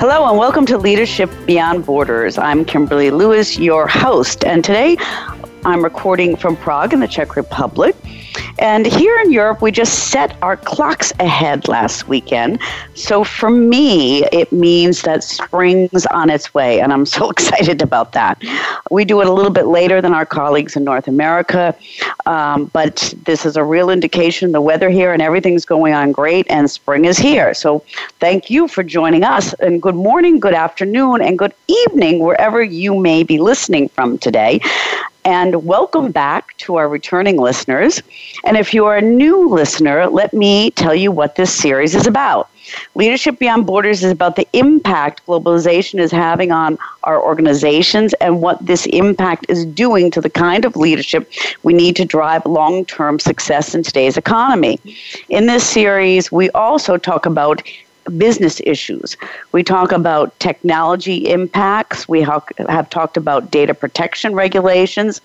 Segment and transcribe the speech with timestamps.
[0.00, 2.38] Hello, and welcome to Leadership Beyond Borders.
[2.38, 4.96] I'm Kimberly Lewis, your host, and today
[5.64, 7.96] I'm recording from Prague in the Czech Republic.
[8.58, 12.58] And here in Europe, we just set our clocks ahead last weekend.
[12.94, 18.12] So for me, it means that spring's on its way, and I'm so excited about
[18.12, 18.42] that.
[18.90, 21.74] We do it a little bit later than our colleagues in North America,
[22.26, 26.46] um, but this is a real indication the weather here and everything's going on great,
[26.50, 27.54] and spring is here.
[27.54, 27.84] So
[28.20, 32.98] thank you for joining us, and good morning, good afternoon, and good evening, wherever you
[32.98, 34.60] may be listening from today
[35.28, 38.02] and welcome back to our returning listeners.
[38.46, 42.06] And if you are a new listener, let me tell you what this series is
[42.06, 42.48] about.
[42.94, 48.64] Leadership Beyond Borders is about the impact globalization is having on our organizations and what
[48.64, 51.30] this impact is doing to the kind of leadership
[51.62, 54.80] we need to drive long term success in today's economy.
[55.28, 57.62] In this series, we also talk about
[58.16, 59.16] business issues.
[59.52, 62.08] We talk about technology impacts.
[62.08, 65.20] We have talked about data protection regulations.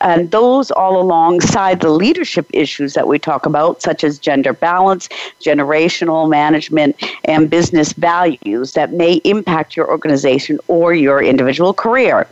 [0.00, 5.08] And those all alongside the leadership issues that we talk about, such as gender balance,
[5.40, 12.26] generational management, and business values that may impact your organization or your individual career.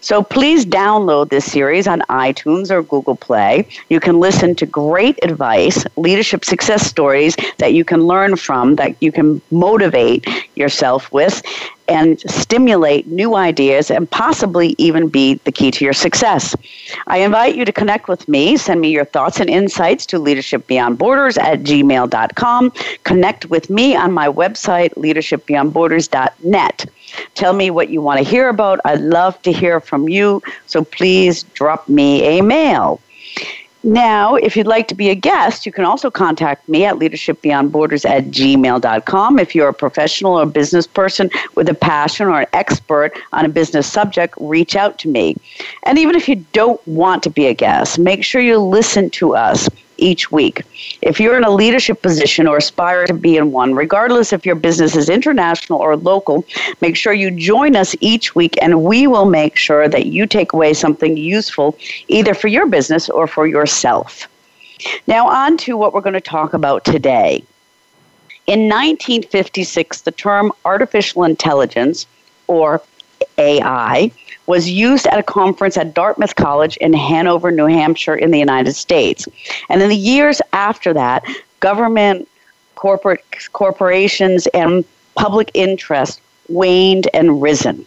[0.00, 3.66] So please download this series on iTunes or Google Play.
[3.88, 8.96] You can listen to great advice, leadership success stories that you can learn from, that
[9.00, 11.42] you can motivate yourself with,
[11.88, 16.56] and stimulate new ideas and possibly even be the key to your success.
[17.06, 18.56] I invite you to connect with me.
[18.56, 22.72] Send me your thoughts and insights to leadershipbeyondborders at gmail.com.
[23.04, 26.86] Connect with me on my website, leadershipbeyondborders.net.
[27.34, 28.80] Tell me what you want to hear about.
[28.84, 33.00] I'd love to hear from you, so please drop me a mail.
[33.84, 38.08] Now, if you'd like to be a guest, you can also contact me at leadershipbeyondborders
[38.08, 39.38] at gmail.com.
[39.40, 43.48] If you're a professional or business person with a passion or an expert on a
[43.48, 45.36] business subject, reach out to me.
[45.82, 49.34] And even if you don't want to be a guest, make sure you listen to
[49.34, 49.68] us
[50.02, 50.62] each week.
[51.00, 54.54] If you're in a leadership position or aspire to be in one, regardless if your
[54.54, 56.44] business is international or local,
[56.80, 60.52] make sure you join us each week and we will make sure that you take
[60.52, 64.28] away something useful either for your business or for yourself.
[65.06, 67.44] Now, on to what we're going to talk about today.
[68.48, 72.06] In 1956, the term artificial intelligence,
[72.48, 72.82] or
[73.38, 74.10] AI,
[74.52, 78.74] was used at a conference at Dartmouth College in Hanover, New Hampshire, in the United
[78.74, 79.26] States.
[79.70, 81.24] And in the years after that,
[81.60, 82.28] government,
[82.74, 83.24] corporate
[83.54, 86.20] corporations, and public interest
[86.50, 87.86] waned and risen.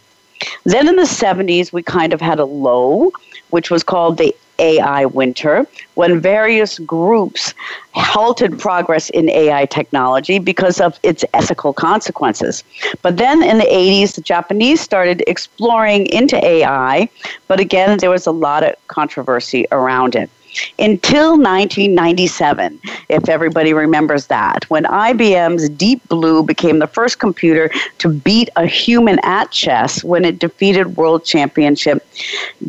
[0.64, 3.12] Then in the 70s, we kind of had a low,
[3.50, 7.54] which was called the AI winter when various groups
[7.92, 12.62] halted progress in AI technology because of its ethical consequences.
[13.02, 17.08] But then in the 80s, the Japanese started exploring into AI,
[17.48, 20.30] but again, there was a lot of controversy around it
[20.78, 28.08] until 1997, if everybody remembers that, when IBM's Deep Blue became the first computer to
[28.08, 32.06] beat a human at chess when it defeated world championship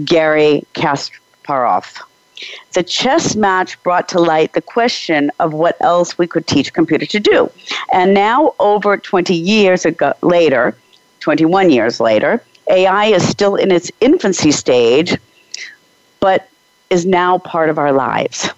[0.04, 1.20] Gary Kasparov
[2.74, 7.06] The chess match brought to light the question of what else we could teach computer
[7.08, 7.50] to do.
[7.92, 10.76] And now, over 20 years ago, later,
[11.22, 15.18] 21 years later, AI is still in its infancy stage,
[16.20, 16.50] but
[16.90, 18.50] is now part of our lives.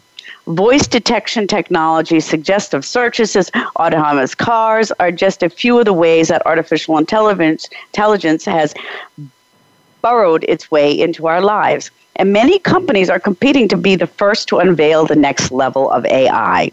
[0.48, 6.44] Voice detection technology, suggestive searches, autonomous cars are just a few of the ways that
[6.46, 8.74] artificial intelligence, intelligence has
[10.02, 11.92] burrowed its way into our lives.
[12.20, 16.06] And many companies are competing to be the first to unveil the next level of
[16.06, 16.70] AI.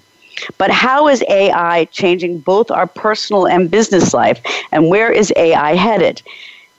[0.58, 4.40] But how is AI changing both our personal and business life?
[4.72, 6.20] And where is AI headed?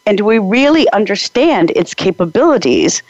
[0.06, 3.02] And do we really understand its capabilities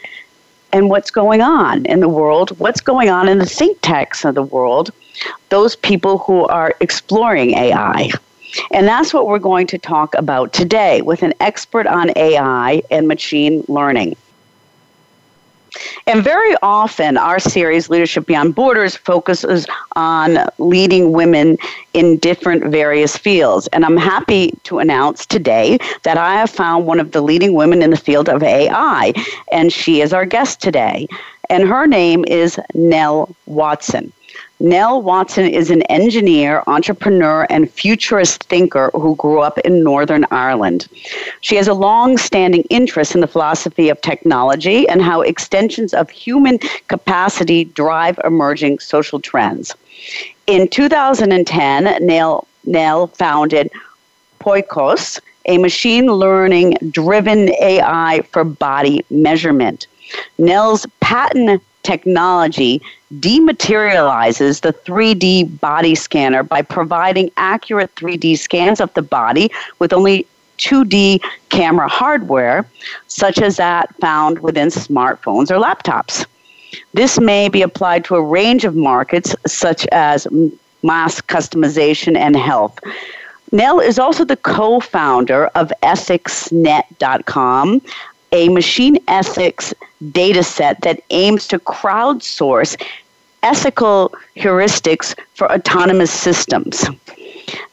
[0.72, 2.56] and what's going on in the world?
[2.60, 4.92] What's going on in the think tanks of the world?
[5.48, 8.10] Those people who are exploring AI.
[8.70, 13.08] And that's what we're going to talk about today with an expert on AI and
[13.08, 14.16] machine learning.
[16.06, 19.66] And very often, our series, Leadership Beyond Borders, focuses
[19.96, 21.58] on leading women
[21.94, 23.66] in different various fields.
[23.68, 27.82] And I'm happy to announce today that I have found one of the leading women
[27.82, 29.12] in the field of AI,
[29.52, 31.08] and she is our guest today.
[31.50, 34.12] And her name is Nell Watson.
[34.60, 40.88] Nell Watson is an engineer, entrepreneur, and futurist thinker who grew up in Northern Ireland.
[41.42, 46.10] She has a long standing interest in the philosophy of technology and how extensions of
[46.10, 46.58] human
[46.88, 49.76] capacity drive emerging social trends.
[50.48, 53.70] In 2010, Nell, Nell founded
[54.40, 59.86] Poikos, a machine learning driven AI for body measurement.
[60.36, 62.82] Nell's patent technology
[63.14, 70.26] dematerializes the 3D body scanner by providing accurate 3D scans of the body with only
[70.58, 72.66] 2D camera hardware,
[73.06, 76.26] such as that found within smartphones or laptops.
[76.92, 80.26] This may be applied to a range of markets, such as
[80.82, 82.78] mass customization and health.
[83.52, 87.80] Nell is also the co founder of ethicsnet.com,
[88.32, 89.74] a machine ethics
[90.12, 92.80] data set that aims to crowdsource
[93.42, 96.84] ethical heuristics for autonomous systems.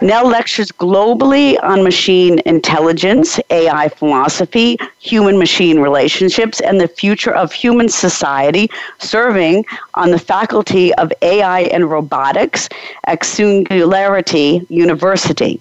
[0.02, 7.52] Nell lectures globally on machine intelligence, AI philosophy, human machine relationships, and the future of
[7.52, 8.70] human society,
[9.00, 9.66] serving
[9.96, 12.70] on the faculty of AI and robotics
[13.06, 15.60] at Singularity University.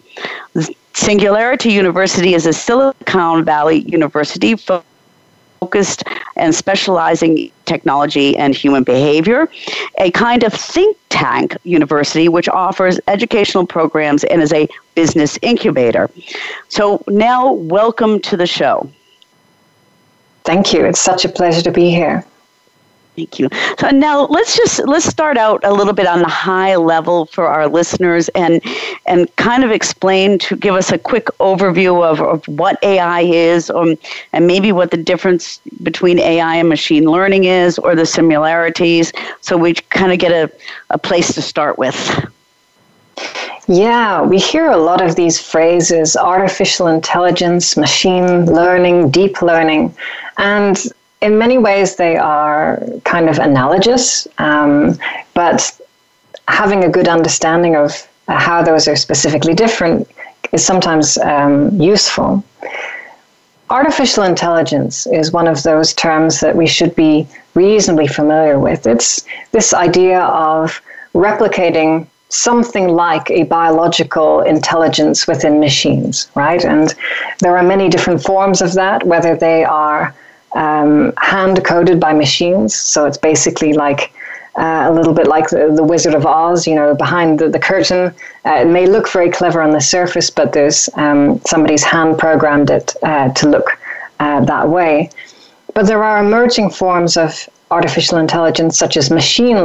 [0.95, 6.05] Singularity University is a Silicon Valley university focused
[6.37, 9.49] and specializing technology and human behavior,
[9.99, 16.09] a kind of think tank university which offers educational programs and is a business incubator.
[16.69, 18.89] So now welcome to the show.
[20.45, 20.85] Thank you.
[20.85, 22.25] It's such a pleasure to be here.
[23.17, 23.49] Thank you.
[23.79, 27.47] So now let's just let's start out a little bit on the high level for
[27.47, 28.61] our listeners and
[29.07, 33.71] and kind of explain to give us a quick overview of, of what AI is
[33.71, 33.97] um,
[34.33, 39.57] and maybe what the difference between AI and machine learning is or the similarities so
[39.57, 40.51] we kind of get a,
[40.91, 41.97] a place to start with.
[43.69, 49.95] Yeah, we hear a lot of these phrases artificial intelligence, machine learning, deep learning.
[50.37, 50.77] And
[51.25, 54.99] in many ways, they are kind of analogous, um,
[55.33, 55.59] but
[56.49, 60.07] having a good understanding of how those are specifically different
[60.53, 62.45] is sometimes um, useful.
[63.71, 68.87] Artificial intelligence is one of those terms that we should be reasonably familiar with.
[68.87, 70.83] It's this idea of
[71.15, 76.63] replicating something like a biological intelligence within machines, right?
[76.65, 76.95] And
[77.41, 80.15] there are many different forms of that, whether they are
[80.55, 82.75] um, hand coded by machines.
[82.75, 84.13] So it's basically like
[84.57, 87.59] uh, a little bit like the, the, Wizard of Oz, you know, behind the, the
[87.59, 88.15] curtain.
[88.47, 92.71] Uh, it may look very clever on the surface, but there's um, somebody's hand programmed
[92.71, 93.79] it uh, to look
[94.21, 95.11] uh, that way.
[95.75, 99.65] But there are emerging forms of artificial intelligence, such as machine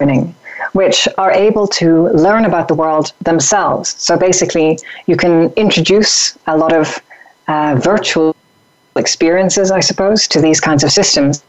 [0.00, 0.34] learning,
[0.72, 3.94] which are able to learn about the world themselves.
[3.98, 7.00] So basically, you can introduce a lot of
[7.46, 8.34] uh, virtual
[8.96, 11.42] experiences, I suppose, to these kinds of systems,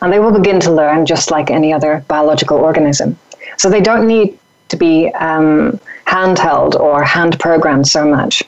[0.00, 3.18] and they will begin to learn just like any other biological organism.
[3.56, 8.42] So they don't need to be um, handheld or hand programmed so much.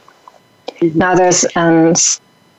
[0.81, 0.99] Mm-hmm.
[0.99, 1.95] Now, there's a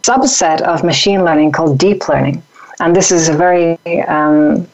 [0.04, 2.42] subset of machine learning called deep learning,
[2.80, 4.68] and this is a very um,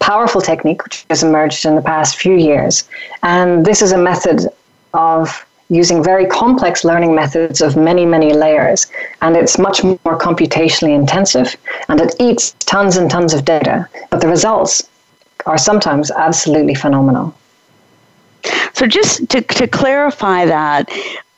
[0.00, 2.88] powerful technique which has emerged in the past few years.
[3.22, 4.48] And this is a method
[4.94, 8.86] of using very complex learning methods of many, many layers.
[9.22, 11.56] And it's much more computationally intensive
[11.88, 13.86] and it eats tons and tons of data.
[14.10, 14.88] But the results
[15.46, 17.34] are sometimes absolutely phenomenal.
[18.72, 20.88] So, just to, to clarify that,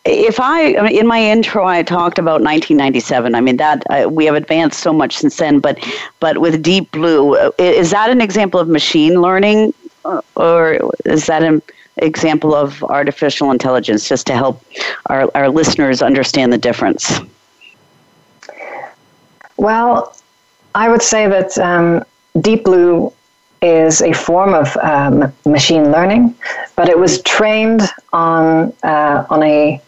[0.05, 3.35] if I, in my intro, I talked about 1997.
[3.35, 5.61] I mean that uh, we have advanced so much since then.
[5.61, 5.79] But
[6.21, 11.27] but with Deep Blue, uh, is that an example of machine learning, uh, or is
[11.27, 11.63] that an
[11.97, 14.65] example of artificial intelligence, just to help
[15.07, 17.21] our, our listeners understand the difference?
[19.57, 20.17] Well,
[20.75, 22.05] I would say that um,
[22.41, 23.13] Deep Blue
[23.63, 26.35] is a form of um, machine learning,
[26.77, 27.83] but it was trained
[28.13, 29.81] on uh, on a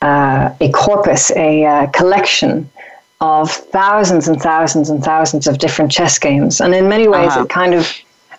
[0.00, 2.68] uh, a corpus, a uh, collection
[3.20, 7.42] of thousands and thousands and thousands of different chess games, and in many ways, uh-huh.
[7.42, 7.88] it kind of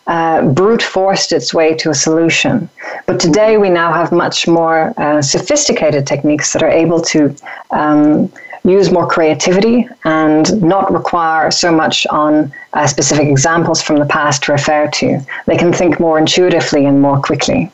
[0.08, 2.70] uh, brute forced its way to a solution.
[3.06, 7.36] But today we now have much more uh, sophisticated techniques that are able to
[7.72, 8.32] um,
[8.64, 14.44] use more creativity and not require so much on uh, specific examples from the past
[14.44, 15.20] to refer to.
[15.48, 17.72] They can think more intuitively and more quickly.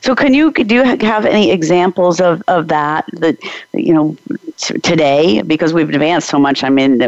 [0.00, 3.38] So, can you do you have any examples of, of that that
[3.72, 4.16] you know
[4.82, 5.42] today?
[5.42, 6.64] Because we've advanced so much.
[6.64, 6.98] I mean,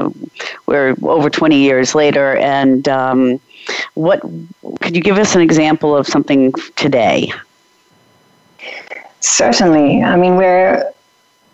[0.66, 3.40] we're over twenty years later, and um,
[3.94, 4.20] what
[4.80, 7.32] could you give us an example of something today?
[9.20, 10.02] Certainly.
[10.02, 10.92] I mean, we're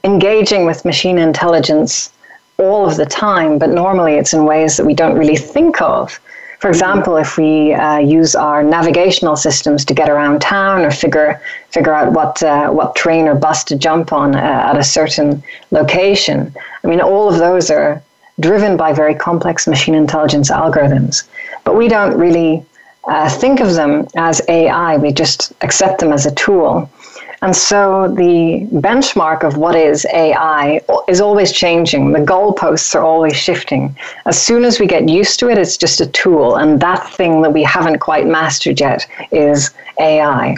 [0.05, 2.13] engaging with machine intelligence
[2.59, 6.19] all of the time, but normally it's in ways that we don't really think of.
[6.67, 11.41] For example, if we uh, use our navigational systems to get around town or figure
[11.71, 15.45] figure out what uh, what train or bus to jump on uh, at a certain
[15.71, 18.03] location, I mean, all of those are
[18.41, 21.23] driven by very complex machine intelligence algorithms.
[21.63, 22.67] But we don't really
[23.05, 24.97] uh, think of them as AI.
[24.97, 26.91] We just accept them as a tool.
[27.47, 32.11] And so the benchmark of what is AI is always changing.
[32.11, 33.97] The goalposts are always shifting.
[34.25, 36.57] As soon as we get used to it, it's just a tool.
[36.57, 40.57] And that thing that we haven't quite mastered yet is AI.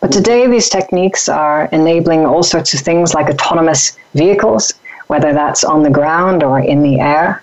[0.00, 4.72] But today, these techniques are enabling all sorts of things like autonomous vehicles,
[5.08, 7.42] whether that's on the ground or in the air,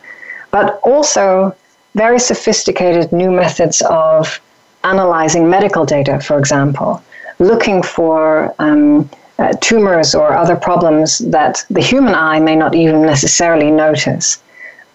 [0.50, 1.56] but also
[1.94, 4.42] very sophisticated new methods of
[4.84, 7.04] analyzing medical data, for example
[7.40, 13.02] looking for um, uh, tumors or other problems that the human eye may not even
[13.02, 14.42] necessarily notice.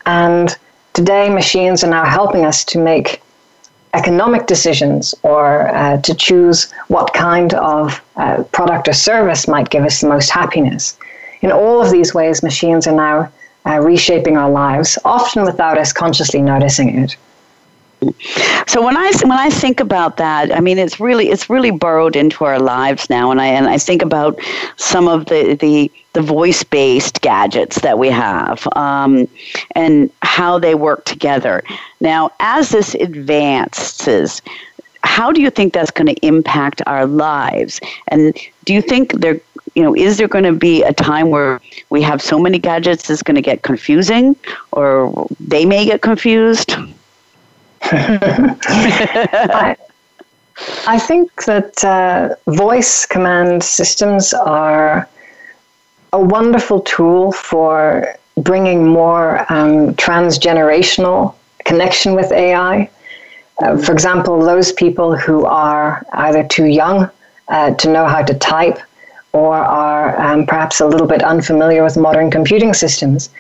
[0.07, 0.57] And
[0.95, 3.23] today, machines are now helping us to make
[3.95, 9.85] economic decisions or uh, to choose what kind of uh, product or service might give
[9.85, 10.97] us the most happiness.
[11.43, 13.31] In all of these ways, machines are now
[13.67, 17.17] uh, reshaping our lives, often without us consciously noticing it.
[18.67, 22.17] So when I when I think about that, I mean it's really it's really burrowed
[22.17, 24.39] into our lives now, and I and I think about
[24.77, 29.29] some of the the, the voice based gadgets that we have um,
[29.75, 31.63] and how they work together.
[32.01, 34.43] Now, as this advances,
[35.05, 37.81] how do you think that's going to impact our lives?
[38.09, 39.41] And do you think there
[39.75, 43.09] you know, is there going to be a time where we have so many gadgets
[43.09, 44.37] it's going to get confusing
[44.73, 46.75] or they may get confused?
[47.85, 49.77] I,
[50.87, 55.09] I, think that uh, voice command systems are
[56.13, 61.35] a wonderful tool for bringing more um, transgenerational
[61.65, 62.89] connection with AI.
[63.61, 67.11] Uh, for example, those people who are either too young
[67.49, 68.79] uh, to know how to type
[69.33, 73.31] or are um, perhaps a little bit unfamiliar with modern computing systems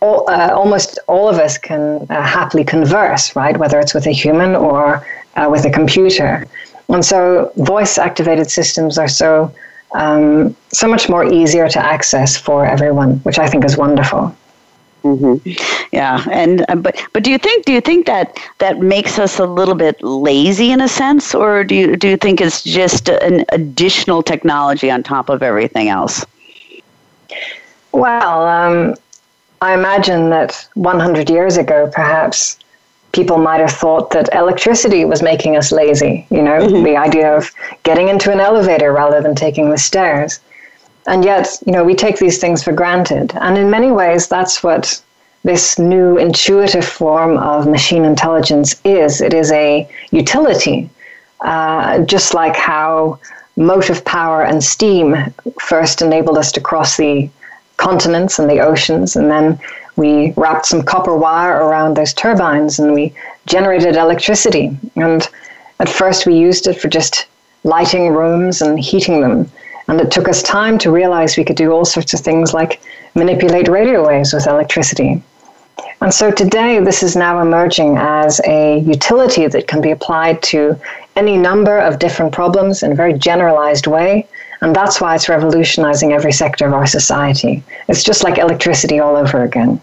[0.00, 3.56] all, uh, almost all of us can uh, happily converse, right?
[3.56, 6.46] Whether it's with a human or uh, with a computer.
[6.88, 9.52] And so voice activated systems are so
[9.92, 14.34] um, so much more easier to access for everyone, which I think is wonderful.
[15.02, 15.50] Mm-hmm.
[15.92, 19.38] Yeah, and uh, but but do you think do you think that that makes us
[19.38, 23.08] a little bit lazy in a sense, or do you do you think it's just
[23.08, 26.24] an additional technology on top of everything else?
[27.92, 28.94] Well, um,
[29.60, 32.58] I imagine that 100 years ago, perhaps,
[33.12, 36.84] people might have thought that electricity was making us lazy, you know, mm-hmm.
[36.84, 37.50] the idea of
[37.82, 40.40] getting into an elevator rather than taking the stairs.
[41.06, 43.32] And yet, you know, we take these things for granted.
[43.40, 45.02] And in many ways, that's what
[45.42, 49.20] this new intuitive form of machine intelligence is.
[49.20, 50.88] It is a utility,
[51.40, 53.18] uh, just like how
[53.56, 55.16] motive power and steam
[55.60, 57.28] first enabled us to cross the
[57.80, 59.16] continents and the oceans.
[59.16, 59.58] And then
[59.96, 63.12] we wrapped some copper wire around those turbines and we
[63.46, 64.76] generated electricity.
[64.96, 65.28] And
[65.80, 67.26] at first, we used it for just
[67.64, 69.50] lighting rooms and heating them.
[69.88, 72.80] And it took us time to realize we could do all sorts of things like
[73.14, 75.22] manipulate radio waves with electricity.
[76.02, 80.78] And so today, this is now emerging as a utility that can be applied to
[81.16, 84.26] any number of different problems in a very generalized way
[84.60, 87.62] and that's why it's revolutionizing every sector of our society.
[87.88, 89.80] It's just like electricity all over again.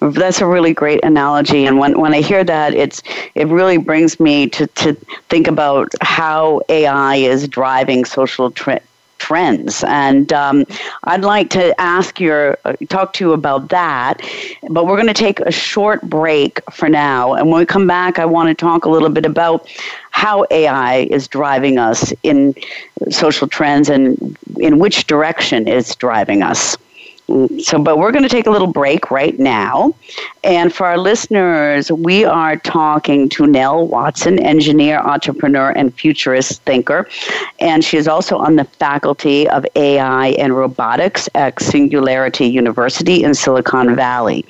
[0.00, 3.02] That's a really great analogy, and when, when I hear that, it's
[3.34, 4.92] it really brings me to, to
[5.30, 8.82] think about how AI is driving social tra-
[9.22, 9.84] trends.
[9.86, 10.64] And um,
[11.04, 14.20] I'd like to ask your uh, talk to you about that.
[14.68, 18.18] But we're going to take a short break for now, and when we come back,
[18.18, 19.68] I want to talk a little bit about
[20.10, 22.54] how AI is driving us in
[23.10, 26.76] social trends and in which direction it's driving us.
[27.60, 29.94] So, but we're going to take a little break right now.
[30.44, 37.08] And for our listeners, we are talking to Nell Watson, engineer, entrepreneur, and futurist thinker.
[37.58, 43.34] And she is also on the faculty of AI and robotics at Singularity University in
[43.34, 44.44] Silicon Valley.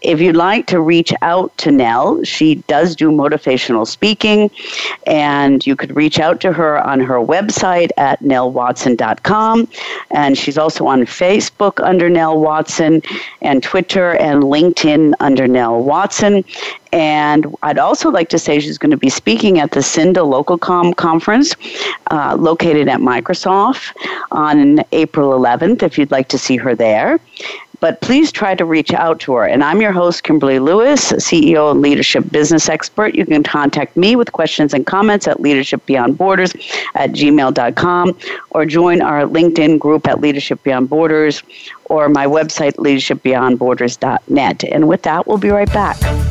[0.00, 4.50] If you'd like to reach out to Nell, she does do motivational speaking,
[5.06, 9.68] and you could reach out to her on her website at nellwatson.com.
[10.10, 13.02] And she's also on Facebook under Nell Watson,
[13.42, 16.44] and Twitter and LinkedIn under Nell Watson.
[16.92, 20.94] And I'd also like to say she's going to be speaking at the CINDA LocalComm
[20.94, 21.56] conference
[22.12, 23.92] uh, located at Microsoft
[24.30, 27.18] on April 11th, if you'd like to see her there
[27.84, 29.44] but please try to reach out to her.
[29.44, 33.14] And I'm your host, Kimberly Lewis, CEO and leadership business expert.
[33.14, 36.54] You can contact me with questions and comments at Leadership Beyond Borders
[36.94, 38.18] at gmail.com
[38.52, 41.42] or join our LinkedIn group at Leadership Beyond Borders
[41.84, 44.64] or my website, leadershipbeyondborders.net.
[44.64, 46.23] And with that, we'll be right back.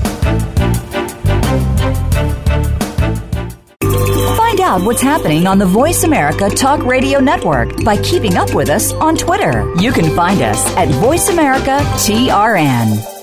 [4.63, 8.93] Out what's happening on the Voice America Talk Radio Network by keeping up with us
[8.93, 9.69] on Twitter.
[9.75, 13.13] You can find us at Voice America TRN.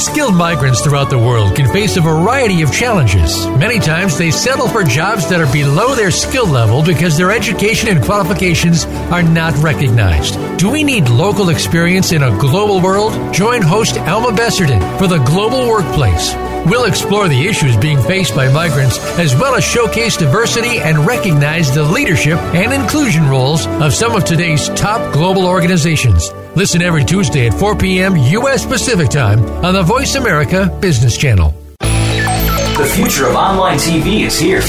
[0.00, 3.46] Skilled migrants throughout the world can face a variety of challenges.
[3.46, 7.88] Many times they settle for jobs that are below their skill level because their education
[7.88, 10.34] and qualifications are not recognized.
[10.58, 13.12] Do we need local experience in a global world?
[13.32, 16.34] Join host Alma Besserton for the Global Workplace.
[16.66, 21.74] We'll explore the issues being faced by migrants as well as showcase diversity and recognize
[21.74, 26.30] the leadership and inclusion roles of some of today's top global organizations.
[26.56, 28.16] Listen every Tuesday at 4 p.m.
[28.16, 28.66] U.S.
[28.66, 31.54] Pacific Time on the Voice America Business Channel.
[31.80, 34.62] The future of online TV is here.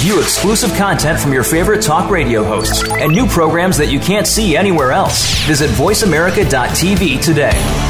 [0.00, 4.26] View exclusive content from your favorite talk radio hosts and new programs that you can't
[4.26, 5.44] see anywhere else.
[5.46, 7.89] Visit VoiceAmerica.tv today.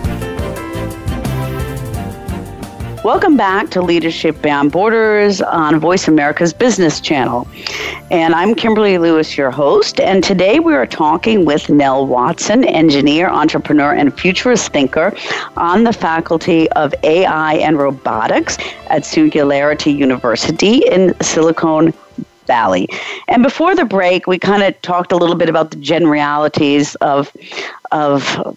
[3.03, 7.47] Welcome back to Leadership Beyond Borders on Voice America's Business Channel.
[8.11, 9.99] And I'm Kimberly Lewis, your host.
[9.99, 15.15] And today we are talking with Nell Watson, engineer, entrepreneur, and futurist thinker
[15.57, 18.59] on the faculty of AI and robotics
[18.91, 21.95] at Singularity University in Silicon
[22.45, 22.87] Valley.
[23.27, 27.35] And before the break, we kind of talked a little bit about the generalities of
[27.91, 28.55] of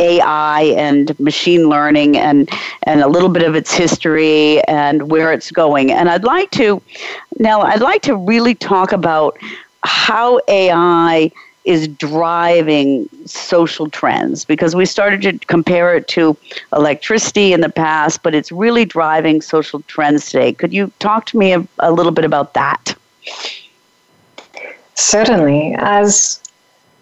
[0.00, 2.48] AI and machine learning and
[2.84, 5.92] and a little bit of its history and where it's going.
[5.92, 6.82] And I'd like to
[7.38, 9.36] now I'd like to really talk about
[9.82, 11.30] how AI
[11.64, 16.36] is driving social trends because we started to compare it to
[16.72, 20.52] electricity in the past, but it's really driving social trends today.
[20.52, 22.94] Could you talk to me a, a little bit about that?
[24.94, 25.74] Certainly.
[25.78, 26.40] As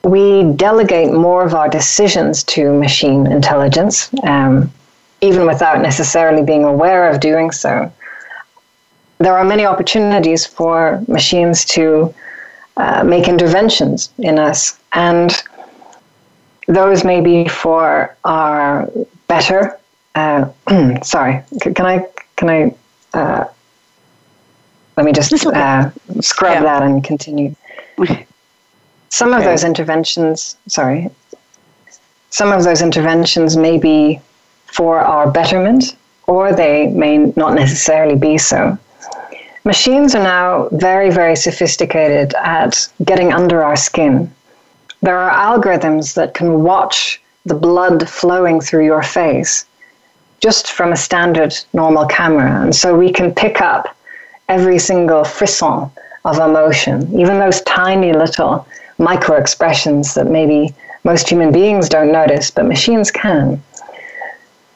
[0.04, 4.70] we delegate more of our decisions to machine intelligence, um,
[5.20, 7.92] even without necessarily being aware of doing so.
[9.18, 12.14] There are many opportunities for machines to
[12.76, 15.42] uh, make interventions in us, and
[16.68, 18.88] those may be for our
[19.26, 19.78] better.
[20.14, 20.48] Uh,
[21.02, 22.06] sorry, can I?
[22.36, 22.74] Can I?
[23.12, 23.44] Uh,
[24.96, 26.62] let me just uh, scrub yeah.
[26.62, 27.54] that and continue.
[29.10, 31.10] Some of those interventions, sorry,
[32.30, 34.20] some of those interventions may be
[34.66, 38.78] for our betterment, or they may not necessarily be so.
[39.64, 44.32] Machines are now very, very sophisticated at getting under our skin.
[45.02, 49.64] There are algorithms that can watch the blood flowing through your face
[50.40, 52.62] just from a standard normal camera.
[52.62, 53.96] And so we can pick up
[54.48, 55.90] every single frisson
[56.24, 58.66] of emotion, even those tiny little
[58.98, 63.62] micro expressions that maybe most human beings don't notice, but machines can.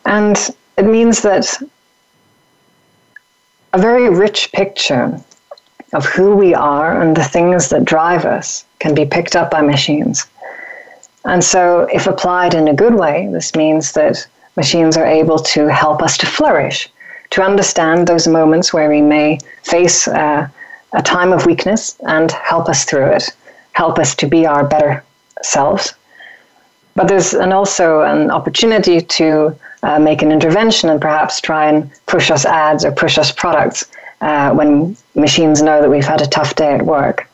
[0.06, 0.36] And
[0.76, 1.60] it means that
[3.72, 5.18] a very rich picture
[5.92, 9.60] of who we are and the things that drive us can be picked up by
[9.60, 10.26] machines.
[11.24, 15.68] And so, if applied in a good way, this means that machines are able to
[15.68, 16.90] help us to flourish,
[17.30, 20.48] to understand those moments where we may face uh,
[20.92, 23.30] a time of weakness and help us through it,
[23.72, 25.02] help us to be our better
[25.42, 25.94] selves.
[26.94, 31.90] But there's an also an opportunity to uh, make an intervention and perhaps try and
[32.06, 36.26] push us ads or push us products uh, when machines know that we've had a
[36.26, 37.28] tough day at work.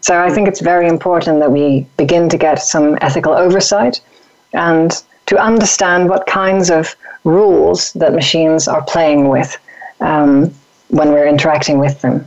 [0.00, 4.00] So I think it's very important that we begin to get some ethical oversight
[4.52, 4.90] and
[5.26, 9.56] to understand what kinds of rules that machines are playing with
[10.00, 10.52] um,
[10.88, 12.26] when we're interacting with them.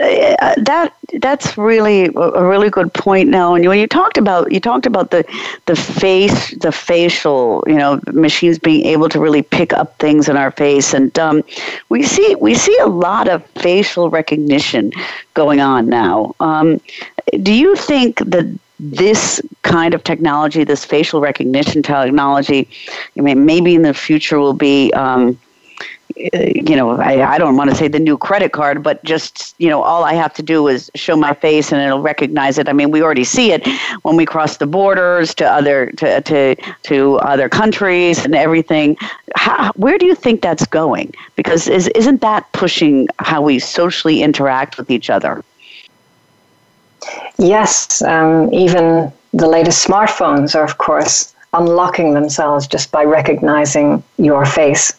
[0.00, 4.58] Uh, that that's really a really good point now and when you talked about you
[4.58, 5.24] talked about the
[5.66, 10.36] the face the facial you know machines being able to really pick up things in
[10.36, 10.94] our face.
[10.94, 11.42] And um,
[11.88, 14.92] we see we see a lot of facial recognition
[15.34, 16.34] going on now.
[16.40, 16.80] Um,
[17.42, 18.46] do you think that
[18.80, 22.68] this kind of technology, this facial recognition technology,
[23.16, 25.38] I mean, maybe in the future will be um,
[26.16, 29.68] you know, I, I don't want to say the new credit card, but just, you
[29.68, 32.68] know, all I have to do is show my face and it'll recognize it.
[32.68, 33.66] I mean, we already see it
[34.02, 38.96] when we cross the borders to other, to, to, to other countries and everything.
[39.34, 41.12] How, where do you think that's going?
[41.36, 45.42] Because is, isn't that pushing how we socially interact with each other?
[47.38, 54.44] Yes, um, even the latest smartphones are, of course, unlocking themselves just by recognizing your
[54.44, 54.92] face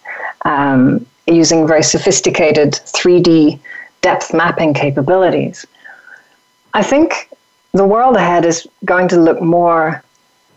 [0.45, 3.60] um, using very sophisticated 3D
[4.01, 5.65] depth mapping capabilities.
[6.73, 7.29] I think
[7.73, 10.03] the world ahead is going to look more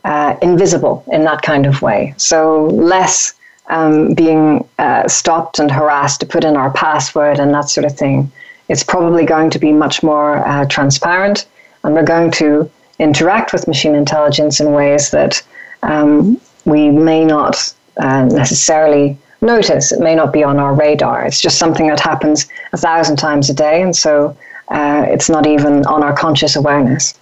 [0.04, 2.14] uh, invisible in that kind of way.
[2.16, 3.34] So, less
[3.68, 7.96] um, being uh, stopped and harassed to put in our password and that sort of
[7.96, 8.30] thing.
[8.68, 11.46] It's probably going to be much more uh, transparent,
[11.84, 15.42] and we're going to interact with machine intelligence in ways that
[15.82, 19.92] um, we may not uh, necessarily notice.
[19.92, 21.24] It may not be on our radar.
[21.24, 24.36] It's just something that happens a thousand times a day, and so
[24.68, 27.14] uh, it's not even on our conscious awareness.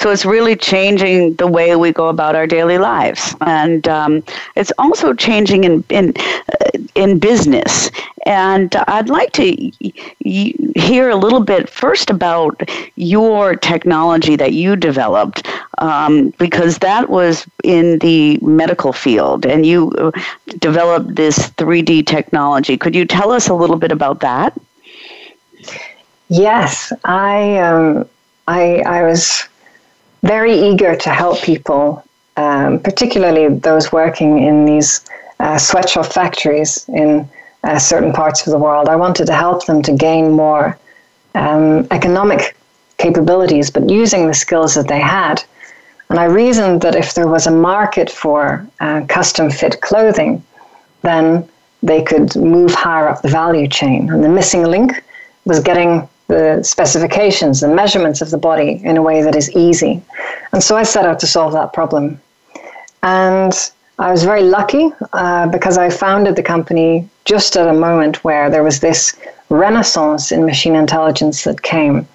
[0.00, 4.22] So it's really changing the way we go about our daily lives, and um,
[4.56, 7.90] it's also changing in in uh, in business.
[8.26, 9.70] And I'd like to
[10.74, 12.62] hear a little bit first about
[12.96, 15.46] your technology that you developed,
[15.78, 20.10] um, because that was in the medical field, and you uh,
[20.58, 22.76] developed this 3D technology.
[22.76, 24.58] Could you tell us a little bit about that?
[26.28, 28.08] Yes, I um,
[28.46, 29.44] I, I was
[30.22, 32.04] very eager to help people,
[32.36, 35.04] um, particularly those working in these
[35.40, 37.28] uh, sweatshop factories in
[37.64, 38.88] uh, certain parts of the world.
[38.88, 40.78] I wanted to help them to gain more
[41.34, 42.56] um, economic
[42.98, 45.42] capabilities, but using the skills that they had.
[46.10, 50.44] And I reasoned that if there was a market for uh, custom fit clothing,
[51.02, 51.48] then
[51.82, 54.10] they could move higher up the value chain.
[54.10, 55.02] And the missing link
[55.44, 60.02] was getting the specifications, the measurements of the body in a way that is easy.
[60.52, 62.20] And so I set out to solve that problem.
[63.02, 63.52] And
[63.98, 68.50] I was very lucky uh, because I founded the company just at a moment where
[68.50, 69.14] there was this
[69.50, 72.08] renaissance in machine intelligence that came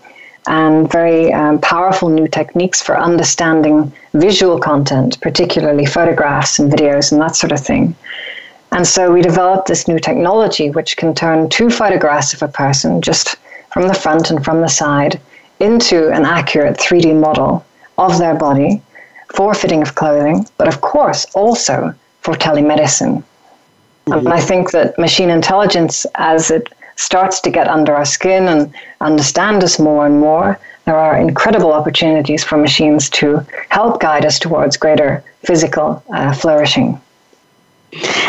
[0.47, 7.21] and very um, powerful new techniques for understanding visual content, particularly photographs and videos and
[7.21, 7.95] that sort of thing.
[8.71, 13.01] And so we developed this new technology which can turn two photographs of a person
[13.01, 13.37] just
[13.71, 15.19] from the front and from the side
[15.59, 17.65] into an accurate 3D model
[17.97, 18.81] of their body
[19.35, 23.23] for fitting of clothing, but of course also for telemedicine.
[24.07, 24.13] Mm-hmm.
[24.13, 28.73] And I think that machine intelligence, as it starts to get under our skin and
[29.01, 34.39] understand us more and more, there are incredible opportunities for machines to help guide us
[34.39, 36.99] towards greater physical uh, flourishing.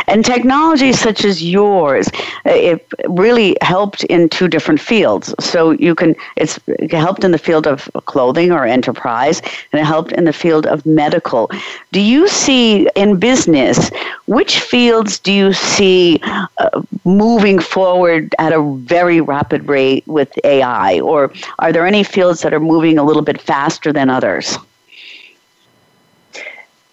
[0.06, 2.08] And technology such as yours,
[2.44, 5.34] it really helped in two different fields.
[5.38, 9.40] So you can, it's it helped in the field of clothing or enterprise,
[9.72, 11.50] and it helped in the field of medical.
[11.92, 13.90] Do you see in business,
[14.26, 21.00] which fields do you see uh, moving forward at a very rapid rate with AI?
[21.00, 24.58] Or are there any fields that are moving a little bit faster than others?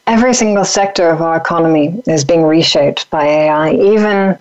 [0.08, 4.38] Every single sector of our economy is being reshaped by AI, even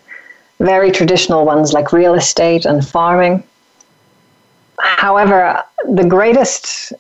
[0.61, 3.43] very traditional ones like real estate and farming.
[4.79, 6.93] However, the greatest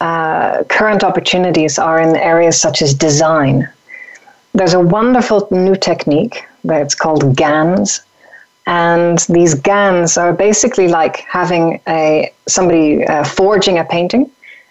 [0.00, 3.68] uh, current opportunities are in areas such as design.
[4.52, 8.00] There's a wonderful new technique that's called GANs,
[8.66, 14.30] and these GANs are basically like having a somebody uh, forging a painting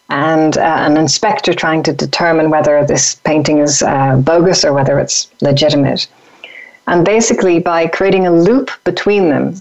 [0.10, 5.00] and uh, an inspector trying to determine whether this painting is uh, bogus or whether
[5.00, 6.08] it's legitimate.
[6.88, 9.56] And basically, by creating a loop between them,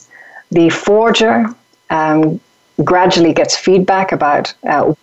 [0.50, 1.46] the forger
[1.90, 2.40] um,
[2.84, 4.94] gradually gets feedback about uh,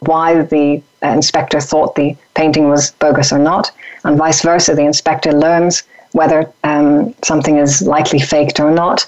[0.00, 3.70] why the uh, inspector thought the painting was bogus or not,
[4.04, 4.74] and vice versa.
[4.74, 9.06] The inspector learns whether um, something is likely faked or not.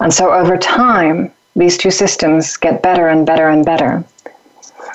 [0.00, 4.04] And so over time, these two systems get better and better and better.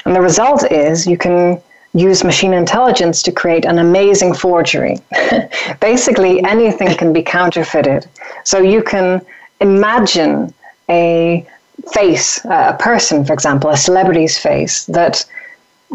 [0.06, 1.62] And the result is you can
[1.94, 5.00] use machine intelligence to create an amazing forgery.
[5.80, 8.06] Basically, anything can be counterfeited.
[8.44, 9.26] So you can
[9.62, 10.54] imagine
[10.90, 11.48] a
[11.94, 15.26] face, uh, a person, for example, a celebrity's face that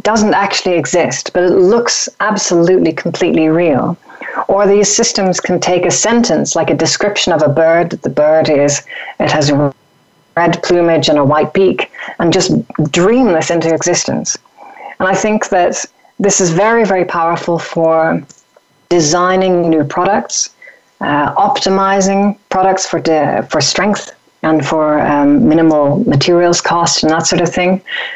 [0.03, 3.97] doesn't actually exist, but it looks absolutely completely real.
[4.49, 8.11] Or these systems can take a sentence, like a description of a bird, that the
[8.11, 8.83] bird is,
[9.19, 9.53] it has
[10.41, 11.81] red plumage and a white beak
[12.19, 12.51] and just
[13.01, 14.29] dream this into existence.
[14.99, 15.75] And I think that
[16.25, 17.97] this is very, very powerful for
[18.89, 20.37] designing new products,
[21.01, 22.21] uh, optimizing
[22.55, 24.05] products for, de- for strength
[24.43, 27.73] and for um, minimal materials cost and that sort of thing.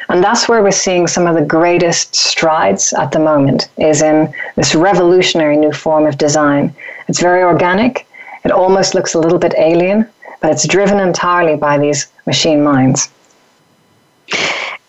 [0.09, 4.17] And that's where we're seeing some of the greatest strides at the moment is in
[4.57, 6.75] this revolutionary new form of design.
[7.09, 8.07] It's very organic.
[8.45, 9.99] It almost looks a little bit alien,
[10.45, 13.09] but it's driven entirely by these machine minds.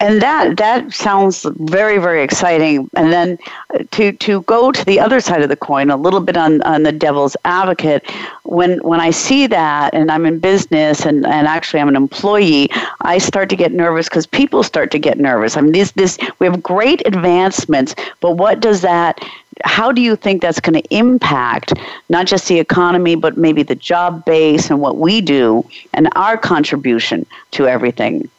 [0.02, 2.90] And that that sounds very very exciting.
[2.98, 3.38] And then
[3.74, 6.62] uh, to to go to the other side of the coin, a little bit on,
[6.64, 8.04] on the devil's advocate.
[8.44, 12.68] When when I see that, and I'm in business, and, and actually I'm an employee,
[13.00, 15.56] I start to get nervous because people start to get nervous.
[15.56, 19.24] I mean, this this we have great advancements, but what does that
[19.64, 21.74] how do you think that's going to impact
[22.10, 26.38] not just the economy, but maybe the job base and what we do and our
[26.38, 28.30] contribution to everything?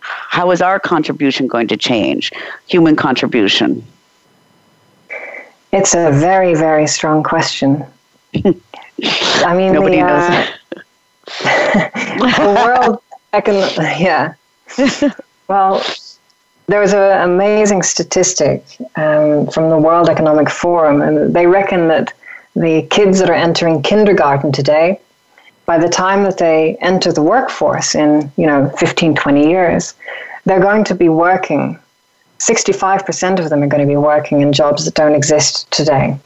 [0.00, 2.32] How is our contribution going to change?
[2.68, 3.84] Human contribution.
[5.72, 7.84] It's a very, very strong question.
[8.34, 10.48] I mean, nobody the, uh, knows.
[12.36, 13.02] the world,
[13.34, 14.34] econ- yeah.
[15.48, 15.82] Well,
[16.68, 18.64] there was an amazing statistic
[18.96, 22.12] um, from the World Economic Forum, and they reckon that
[22.54, 25.00] the kids that are entering kindergarten today,
[25.64, 29.94] by the time that they enter the workforce in you know 15, 20 years,
[30.44, 31.78] they're going to be working.
[32.38, 36.18] 65% of them are going to be working in jobs that don't exist today.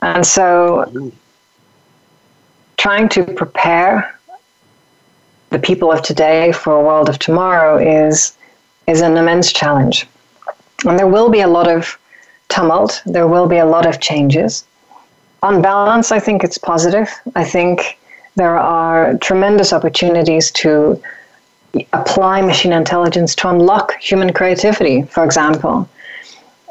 [0.00, 1.12] And so,
[2.76, 4.18] trying to prepare
[5.50, 8.36] the people of today for a world of tomorrow is
[8.86, 10.06] is an immense challenge.
[10.84, 11.98] And there will be a lot of
[12.48, 14.64] tumult, there will be a lot of changes.
[15.42, 17.08] On balance, I think it's positive.
[17.34, 17.98] I think
[18.36, 21.02] there are tremendous opportunities to
[21.92, 25.88] apply machine intelligence to unlock human creativity, for example.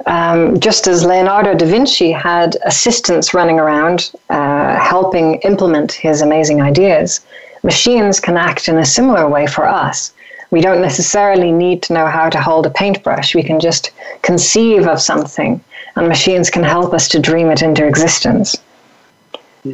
[0.06, 6.62] Um, just as Leonardo da Vinci had assistants running around uh, helping implement his amazing
[6.62, 7.22] ideas,
[7.64, 10.14] machines can act in a similar way for us
[10.52, 13.34] we don't necessarily need to know how to hold a paintbrush.
[13.34, 15.64] We can just conceive of something,
[15.96, 18.56] and machines can help us to dream it into existence.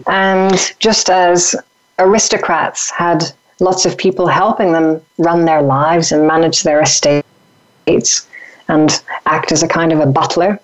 [0.05, 1.55] And just as
[1.99, 8.27] aristocrats had lots of people helping them run their lives and manage their estates
[8.67, 10.59] and act as a kind of a butler,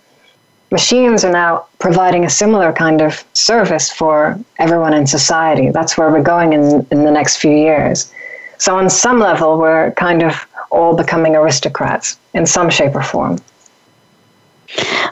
[0.72, 5.70] machines are now providing a similar kind of service for everyone in society.
[5.72, 8.12] That's where we're going in, in the next few years.
[8.64, 13.38] So, on some level, we're kind of all becoming aristocrats in some shape or form.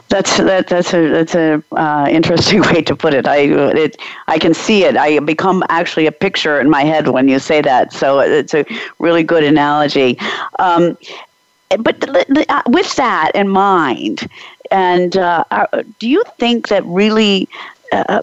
[0.08, 3.28] That's that, that's a that's a uh, interesting way to put it.
[3.28, 3.40] I
[3.84, 4.96] it I can see it.
[4.96, 7.92] I become actually a picture in my head when you say that.
[7.92, 8.64] So it's a
[8.98, 10.18] really good analogy.
[10.58, 10.96] Um,
[11.78, 14.30] but uh, with that in mind,
[14.70, 15.44] and uh,
[15.98, 17.50] do you think that really
[17.92, 18.22] uh,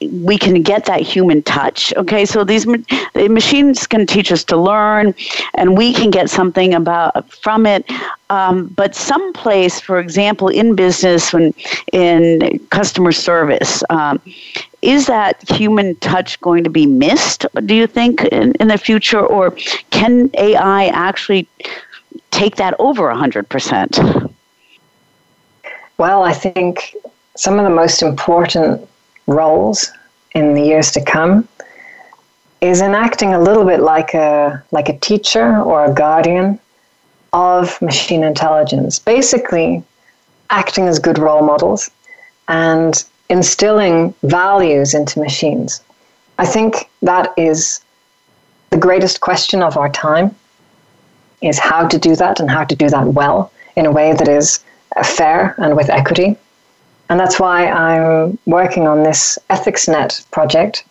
[0.00, 1.92] we can get that human touch.
[1.96, 5.14] Okay, so these the machines can teach us to learn,
[5.54, 7.84] and we can get something about from it.
[8.30, 11.52] Um, but someplace, for example, in business, when
[11.92, 14.20] in customer service, um,
[14.80, 17.44] is that human touch going to be missed?
[17.66, 19.50] Do you think in, in the future, or
[19.90, 21.46] can AI actually
[22.30, 23.98] take that over hundred percent?
[25.98, 26.96] Well, I think
[27.36, 28.88] some of the most important
[29.30, 29.90] roles
[30.34, 31.48] in the years to come
[32.60, 36.58] is enacting a little bit like a like a teacher or a guardian
[37.32, 38.98] of machine intelligence.
[38.98, 39.82] Basically
[40.50, 41.90] acting as good role models
[42.48, 45.80] and instilling values into machines.
[46.38, 47.80] I think that is
[48.70, 50.34] the greatest question of our time
[51.40, 54.28] is how to do that and how to do that well in a way that
[54.28, 54.62] is
[55.04, 56.36] fair and with equity
[57.10, 60.84] and that's why I'm working on this EthicsNet project,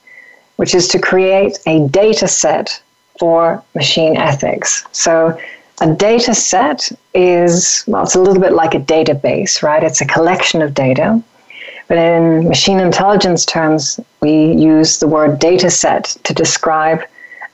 [0.57, 2.81] which is to create a data set
[3.17, 4.85] for machine ethics.
[4.91, 5.39] So
[5.79, 9.81] a data set is, well, it's a little bit like a database, right?
[9.81, 11.23] It's a collection of data.
[11.87, 17.01] But in machine intelligence terms, we use the word data set to describe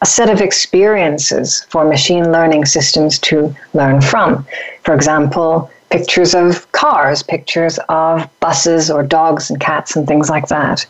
[0.02, 4.46] a set of experiences for machine learning systems to learn from.
[4.82, 10.48] For example, pictures of cars, pictures of buses or dogs and cats and things like
[10.48, 10.86] that.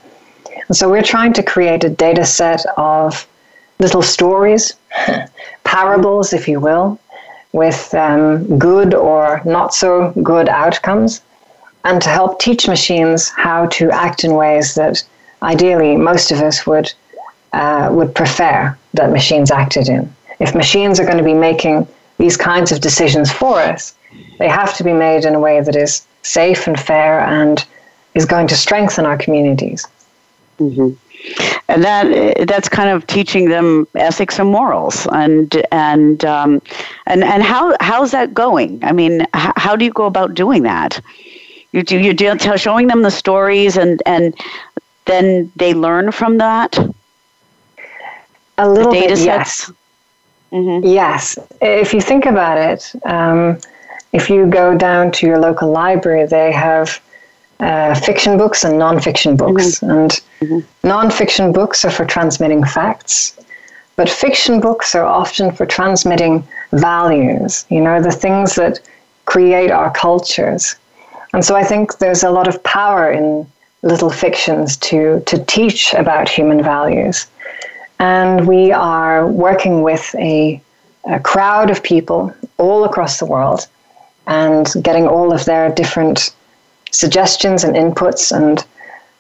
[0.68, 3.28] And so we're trying to create a data set of
[3.80, 4.74] little stories,
[5.64, 7.00] parables, if you will,
[7.52, 11.22] with um, good or not so good outcomes,
[11.84, 15.04] and to help teach machines how to act in ways that
[15.44, 16.92] ideally most of us would
[17.54, 20.14] uh, would prefer that machines acted in.
[20.40, 23.94] If machines are going to be making these kinds of decisions for us,
[24.40, 27.66] they have to be made in a way that is safe and fair and
[28.14, 29.86] is going to strengthen our communities.
[30.60, 30.96] Mm-hmm.
[31.68, 36.62] And that that's kind of teaching them ethics and morals, and and um,
[37.08, 38.84] and and how how's that going?
[38.84, 41.02] I mean, how, how do you go about doing that?
[41.72, 44.36] You do you do showing them the stories, and and
[45.06, 46.78] then they learn from that.
[48.58, 49.26] A little data bit, sets.
[49.26, 49.72] Yes.
[50.52, 50.88] Mm-hmm.
[50.88, 52.94] Yes, if you think about it.
[53.04, 53.60] Um,
[54.16, 57.02] if you go down to your local library, they have
[57.60, 59.66] uh, fiction books and nonfiction books.
[59.80, 59.92] Mm-hmm.
[59.92, 60.88] And mm-hmm.
[60.88, 63.38] nonfiction books are for transmitting facts,
[63.98, 68.80] but fiction books are often for transmitting values, you know, the things that
[69.26, 70.78] create our cultures.
[71.34, 73.46] And so I think there's a lot of power in
[73.82, 77.28] little fictions to, to teach about human values.
[78.00, 80.62] And we are working with a,
[81.04, 83.68] a crowd of people all across the world
[84.28, 86.34] and getting all of their different
[86.92, 88.60] suggestions and inputs and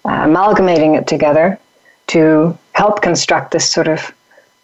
[0.05, 1.59] uh, amalgamating it together
[2.07, 4.13] to help construct this sort of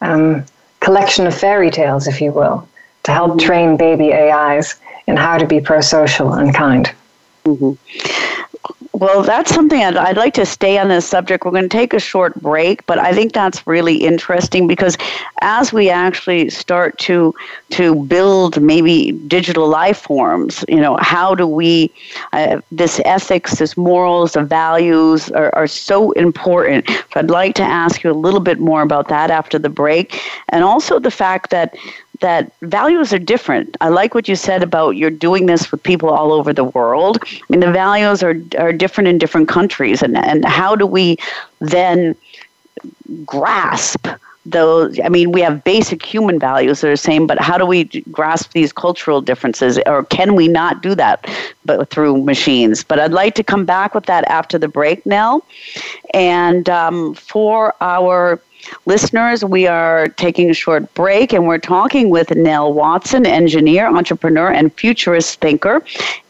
[0.02, 0.46] um,
[0.80, 2.68] collection of fairy tales, if you will,
[3.04, 4.76] to help train baby AIs
[5.08, 6.92] in how to be pro social and kind.
[7.46, 8.31] Mm-hmm.
[9.02, 11.44] Well, that's something I'd, I'd, like to stay on this subject.
[11.44, 14.96] We're going to take a short break, but I think that's really interesting because
[15.42, 17.34] as we actually start to
[17.72, 21.92] to build maybe digital life forms, you know, how do we
[22.34, 26.88] uh, this ethics, this morals, the values are, are so important.
[26.88, 30.22] So I'd like to ask you a little bit more about that after the break,
[30.50, 31.74] and also the fact that
[32.22, 33.76] that values are different.
[33.82, 37.18] I like what you said about you're doing this with people all over the world.
[37.24, 41.18] I mean, the values are, are different in different countries, and, and how do we
[41.60, 42.16] then
[43.26, 44.08] grasp
[44.46, 45.00] those?
[45.04, 47.86] I mean, we have basic human values that are the same, but how do we
[48.12, 51.28] grasp these cultural differences, or can we not do that
[51.66, 52.84] but through machines?
[52.84, 55.46] But I'd like to come back with that after the break, Nell.
[56.14, 58.40] And um, for our
[58.86, 64.52] Listeners, we are taking a short break and we're talking with Nell Watson, engineer, entrepreneur,
[64.52, 65.84] and futurist thinker.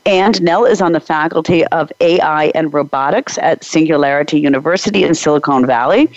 [0.06, 5.68] And Nell is on the faculty of AI and robotics at Singularity University in Silicon
[5.68, 6.10] Valley.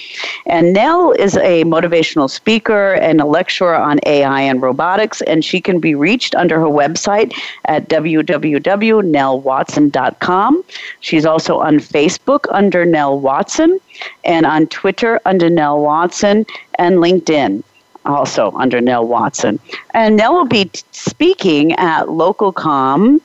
[0.46, 5.60] And Nell is a motivational speaker and a lecturer on AI and robotics, and she
[5.60, 7.34] can be reached under her website
[7.66, 10.64] at www.nellwatson.com.
[11.00, 13.78] She's also on Facebook under Nell Watson
[14.24, 16.46] and on Twitter under Nell Watson
[16.78, 17.62] and LinkedIn
[18.06, 19.58] also under Nell Watson.
[19.92, 23.20] And Nell will be speaking at LocalComm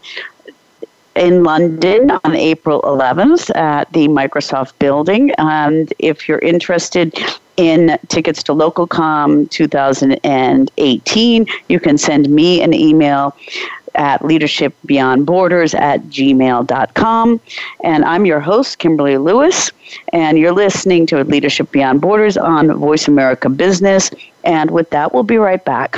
[1.19, 5.31] in London on April 11th at the Microsoft building.
[5.37, 7.13] And if you're interested
[7.57, 13.35] in tickets to LocalComm 2018, you can send me an email
[13.95, 17.41] at leadershipbeyondborders at gmail.com.
[17.83, 19.71] And I'm your host, Kimberly Lewis,
[20.13, 24.09] and you're listening to Leadership Beyond Borders on Voice America Business.
[24.45, 25.97] And with that, we'll be right back.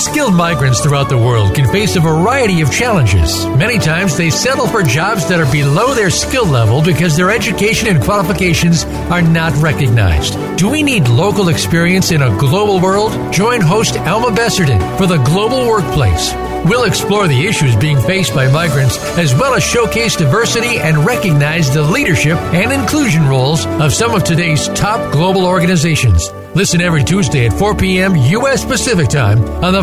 [0.00, 3.44] Skilled migrants throughout the world can face a variety of challenges.
[3.48, 7.86] Many times they settle for jobs that are below their skill level because their education
[7.86, 10.38] and qualifications are not recognized.
[10.56, 13.12] Do we need local experience in a global world?
[13.30, 16.32] Join host Alma Besserton for the Global Workplace.
[16.64, 21.72] We'll explore the issues being faced by migrants as well as showcase diversity and recognize
[21.72, 26.30] the leadership and inclusion roles of some of today's top global organizations.
[26.54, 28.16] Listen every Tuesday at 4 p.m.
[28.16, 28.64] U.S.
[28.64, 29.82] Pacific Time on the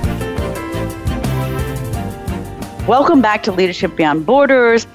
[2.87, 4.87] Welcome back to Leadership Beyond Borders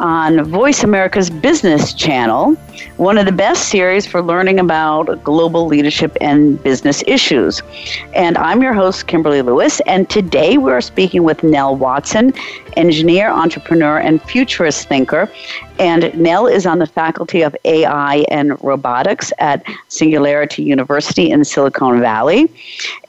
[0.00, 2.54] on Voice America's Business Channel,
[2.96, 7.60] one of the best series for learning about global leadership and business issues.
[8.14, 12.32] And I'm your host, Kimberly Lewis, and today we're speaking with Nell Watson,
[12.74, 15.30] engineer, entrepreneur, and futurist thinker.
[15.78, 22.00] And Nell is on the faculty of AI and robotics at Singularity University in Silicon
[22.00, 22.50] Valley.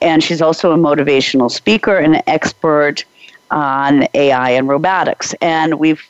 [0.02, 3.06] And she's also a motivational speaker and expert
[3.50, 5.34] on AI and robotics.
[5.40, 6.02] And we've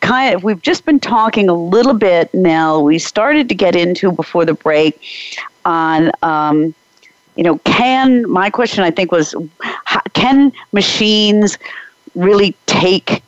[0.00, 2.80] kind of we've just been talking a little bit now.
[2.80, 5.00] We started to get into before the break
[5.64, 6.74] on um,
[7.36, 9.34] you know can my question I think was
[10.14, 11.58] can machines
[12.14, 13.22] really take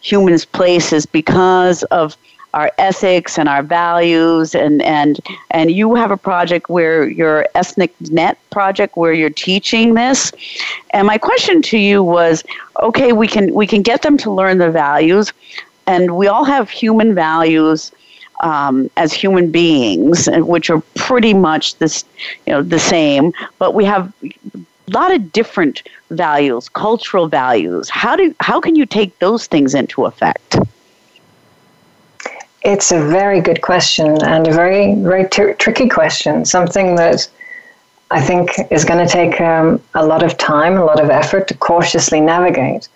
[0.00, 2.16] humans' places because of
[2.58, 7.92] our ethics and our values and and and you have a project where your ethnic
[8.20, 10.32] net project where you're teaching this
[10.90, 12.42] and my question to you was
[12.88, 15.32] okay we can we can get them to learn the values
[15.86, 17.92] and we all have human values
[18.40, 22.04] um, as human beings, which are pretty much this,
[22.46, 23.32] you know, the same.
[23.58, 27.88] But we have a lot of different values, cultural values.
[27.88, 30.58] How do how can you take those things into effect?
[32.62, 36.44] It's a very good question and a very, very tricky question.
[36.44, 37.28] Something that
[38.10, 41.46] I think is going to take um, a lot of time, a lot of effort
[41.48, 42.88] to cautiously navigate.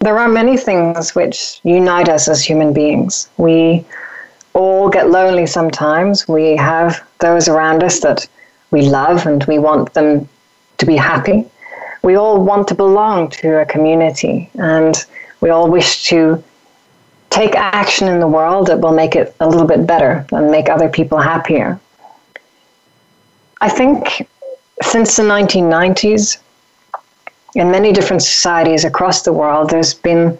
[0.00, 3.28] There are many things which unite us as human beings.
[3.38, 3.84] We
[4.52, 6.28] all get lonely sometimes.
[6.28, 8.28] We have those around us that
[8.70, 10.28] we love and we want them
[10.78, 11.48] to be happy.
[12.02, 14.94] We all want to belong to a community and
[15.40, 16.42] we all wish to
[17.34, 20.68] take action in the world that will make it a little bit better and make
[20.68, 21.80] other people happier.
[23.60, 24.28] I think
[24.82, 26.38] since the 1990s,
[27.56, 30.38] in many different societies across the world, there's been,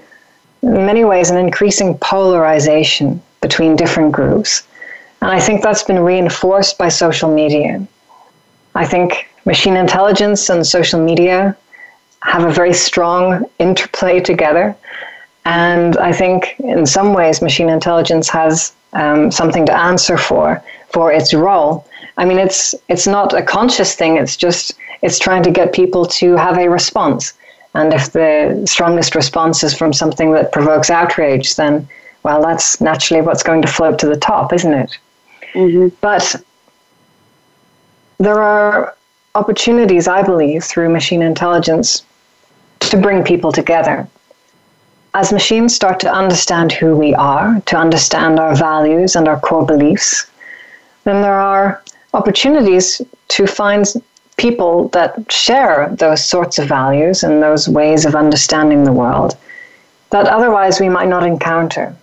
[0.63, 4.63] in many ways, an increasing polarization between different groups.
[5.21, 7.87] And I think that's been reinforced by social media.
[8.75, 11.57] I think machine intelligence and social media
[12.23, 14.77] have a very strong interplay together.
[15.45, 21.13] And I think in some ways, machine intelligence has um, something to answer for for
[21.13, 21.87] its role.
[22.17, 24.17] I mean, it's it's not a conscious thing.
[24.17, 24.73] It's just
[25.03, 27.35] it's trying to get people to have a response.
[27.75, 31.89] And if the strongest response is from something that provokes outrage, then,
[32.23, 34.97] well, that's naturally what's going to float to the top, isn't it?
[35.55, 35.89] Mm-hmm.
[36.01, 36.37] But
[38.19, 38.97] there are
[39.35, 42.05] opportunities, I believe, through machine intelligence
[42.81, 44.09] to bring people together.
[45.15, 49.65] As machines start to understand who we are, to understand our values and our core
[49.65, 50.27] beliefs,
[51.05, 51.83] then there are
[52.15, 53.87] opportunities to find
[54.37, 59.37] people that share those sorts of values and those ways of understanding the world
[60.11, 61.95] that otherwise we might not encounter.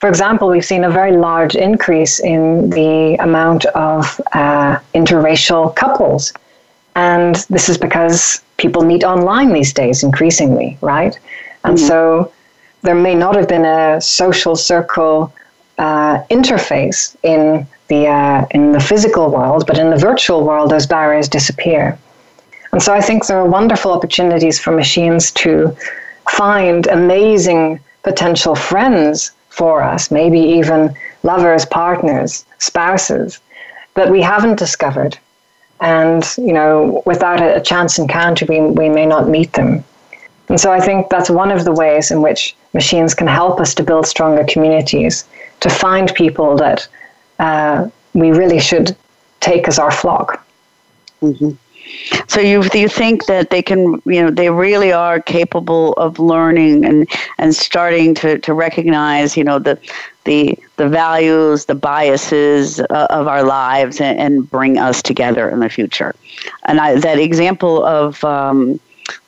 [0.00, 6.32] For example, we've seen a very large increase in the amount of uh, interracial couples.
[6.96, 11.18] And this is because people meet online these days increasingly, right?
[11.64, 11.86] And mm-hmm.
[11.86, 12.32] so
[12.82, 15.32] there may not have been a social circle
[15.78, 20.86] uh, interface in the uh, in the physical world, but in the virtual world, those
[20.86, 21.98] barriers disappear.
[22.72, 25.76] And so I think there are wonderful opportunities for machines to
[26.30, 33.40] find amazing potential friends for us, maybe even lovers, partners, spouses
[33.94, 35.18] that we haven't discovered.
[35.80, 39.84] And, you know, without a, chance encounter, we, we may not meet them.
[40.50, 43.72] And so I think that's one of the ways in which machines can help us
[43.76, 45.24] to build stronger communities,
[45.60, 46.88] to find people that
[47.38, 48.96] uh, we really should
[49.38, 50.44] take as our flock.
[51.22, 51.52] Mm-hmm.
[52.26, 56.84] So you you think that they can you know they really are capable of learning
[56.84, 59.78] and and starting to, to recognize you know the
[60.24, 65.60] the the values the biases uh, of our lives and, and, bring us together in
[65.60, 66.14] the future.
[66.64, 68.78] And I, that example of um,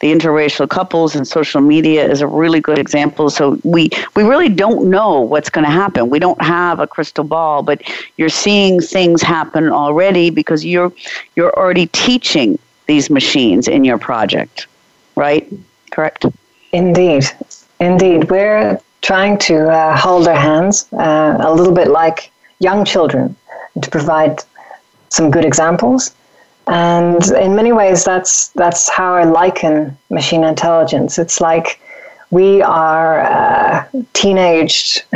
[0.00, 3.30] the interracial couples and social media is a really good example.
[3.30, 6.10] So we we really don't know what's going to happen.
[6.10, 7.82] We don't have a crystal ball, but
[8.16, 10.92] you're seeing things happen already because you're
[11.36, 14.66] you're already teaching these machines in your project,
[15.16, 15.46] right?
[15.90, 16.26] Correct.
[16.72, 17.24] Indeed,
[17.80, 22.30] indeed, we're trying to uh, hold their hands uh, a little bit like
[22.60, 23.36] young children
[23.80, 24.42] to provide
[25.10, 26.14] some good examples
[26.66, 31.18] and in many ways, that's that's how I liken machine intelligence.
[31.18, 31.80] It's like
[32.30, 35.04] we are uh, teenaged.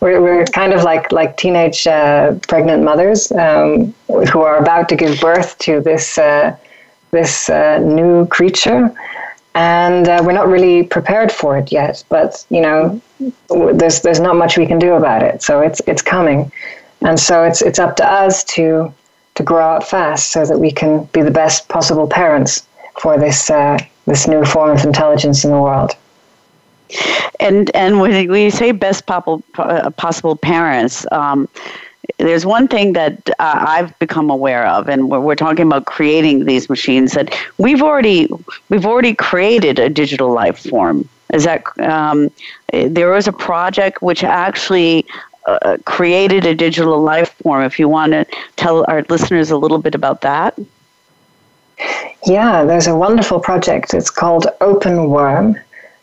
[0.00, 4.96] we're, we're kind of like like teenage uh, pregnant mothers um, who are about to
[4.96, 6.54] give birth to this uh,
[7.12, 8.94] this uh, new creature,
[9.54, 12.04] and uh, we're not really prepared for it yet.
[12.10, 13.00] But you know,
[13.48, 15.42] there's there's not much we can do about it.
[15.42, 16.52] So it's it's coming,
[17.00, 18.92] and so it's it's up to us to
[19.36, 22.66] to grow up fast so that we can be the best possible parents
[23.00, 25.92] for this uh, this new form of intelligence in the world.
[27.40, 31.06] And and when we say best possible uh, possible parents.
[31.12, 31.48] Um,
[32.18, 36.44] there's one thing that uh, I've become aware of, and we're, we're, talking about creating
[36.44, 37.12] these machines.
[37.12, 38.28] That we've already
[38.68, 41.08] we've already created a digital life form.
[41.34, 42.30] Is that um,
[42.72, 45.04] there was a project which actually
[45.46, 47.62] uh, created a digital life form.
[47.62, 48.26] If you want to
[48.56, 50.58] tell our listeners a little bit about that.
[52.26, 53.94] Yeah, there's a wonderful project.
[53.94, 55.56] It's called Open Worm,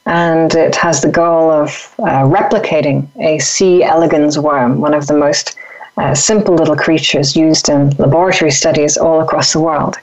[0.06, 3.84] and it has the goal of uh, replicating a C.
[3.84, 5.58] elegans worm, one of the most
[5.98, 9.98] uh, simple little creatures used in laboratory studies all across the world.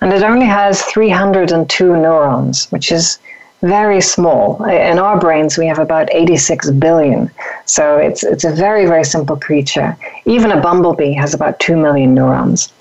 [0.00, 3.18] And it only has 302 neurons, which is
[3.60, 4.62] very small.
[4.64, 7.30] In our brains, we have about 86 billion.
[7.64, 9.96] So it's, it's a very, very simple creature.
[10.26, 12.72] Even a bumblebee has about 2 million neurons.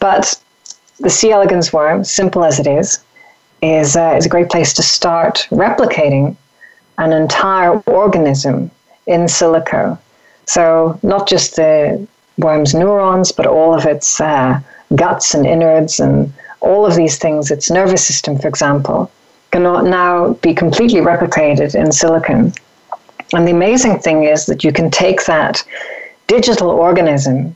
[0.00, 0.40] But
[1.00, 1.32] the C.
[1.32, 3.00] elegans worm, simple as it is,
[3.60, 6.36] is, uh, is a great place to start replicating
[6.98, 8.70] an entire organism
[9.06, 9.98] in silico.
[10.46, 12.06] So not just the
[12.38, 14.60] worm's neurons, but all of its uh,
[14.94, 19.10] guts and innards and all of these things, its nervous system, for example
[19.50, 22.52] cannot now be completely replicated in silicon.
[23.34, 25.62] And the amazing thing is that you can take that
[26.26, 27.54] digital organism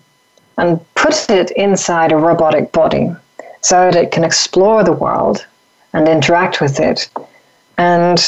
[0.59, 3.15] and put it inside a robotic body
[3.61, 5.47] so that it can explore the world
[5.93, 7.09] and interact with it.
[7.79, 8.19] And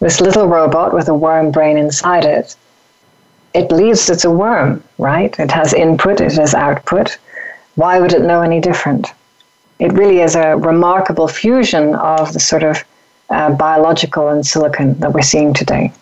[0.00, 2.56] this little robot with a worm brain inside it,
[3.54, 5.38] it believes it's a worm, right?
[5.38, 7.18] It has input, it has output.
[7.74, 9.08] Why would it know any different?
[9.78, 12.84] It really is a remarkable fusion of the sort of
[13.30, 15.92] uh, biological and silicon that we're seeing today.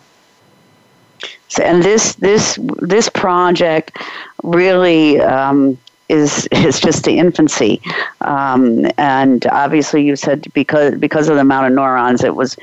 [1.49, 3.97] So, and this this this project
[4.43, 5.77] really um,
[6.09, 7.81] is is just the infancy,
[8.21, 12.57] um, and obviously you said because because of the amount of neurons, it was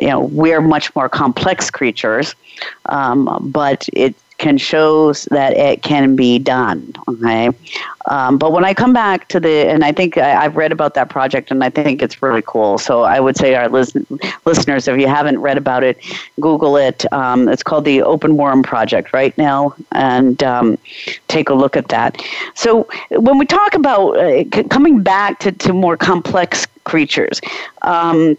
[0.00, 2.34] you know we're much more complex creatures,
[2.86, 6.92] um, but it can show that it can be done.
[7.08, 7.50] Okay,
[8.06, 10.94] um, but when I come back to the, and I think I, have read about
[10.94, 12.78] that project, and I think it's really cool.
[12.78, 14.06] So I would say our listen,
[14.46, 15.98] listeners, if you haven't read about it,
[16.40, 17.10] Google it.
[17.12, 20.78] Um, it's called the Open Worm Project right now, and um,
[21.28, 22.22] take a look at that.
[22.54, 27.40] So when we talk about uh, coming back to, to more complex creatures.
[27.82, 28.36] Um,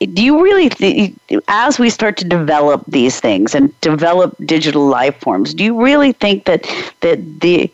[0.00, 1.14] do you really
[1.48, 6.12] as we start to develop these things and develop digital life forms do you really
[6.12, 6.62] think that
[7.00, 7.70] that the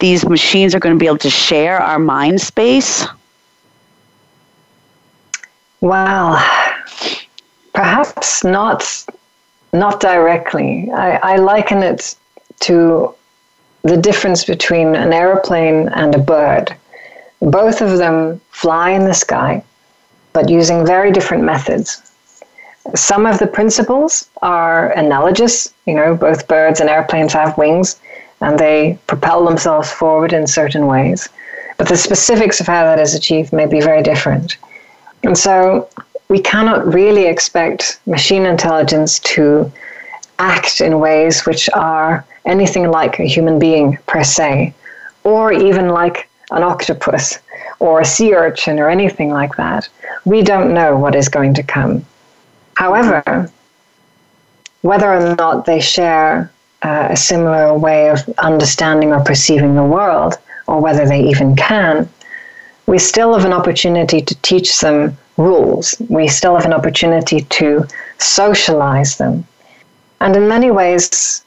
[0.00, 3.06] these machines are going to be able to share our mind space?
[5.80, 6.36] Well
[7.78, 9.04] perhaps not
[9.72, 10.90] not directly.
[10.92, 12.16] I, I liken it
[12.60, 13.14] to
[13.82, 16.74] the difference between an airplane and a bird.
[17.40, 19.62] Both of them fly in the sky,
[20.32, 22.02] but using very different methods.
[22.94, 25.72] Some of the principles are analogous.
[25.86, 28.00] You know, both birds and airplanes have wings
[28.40, 31.28] and they propel themselves forward in certain ways.
[31.76, 34.56] But the specifics of how that is achieved may be very different.
[35.22, 35.88] And so
[36.28, 39.70] we cannot really expect machine intelligence to
[40.38, 44.72] act in ways which are anything like a human being per se,
[45.24, 47.38] or even like an octopus
[47.80, 49.88] or a sea urchin or anything like that.
[50.24, 52.04] We don't know what is going to come.
[52.74, 53.50] However,
[54.82, 56.50] whether or not they share
[56.82, 60.34] uh, a similar way of understanding or perceiving the world,
[60.66, 62.08] or whether they even can,
[62.86, 65.96] we still have an opportunity to teach them rules.
[66.08, 67.86] We still have an opportunity to
[68.18, 69.46] socialize them.
[70.20, 71.44] And in many ways,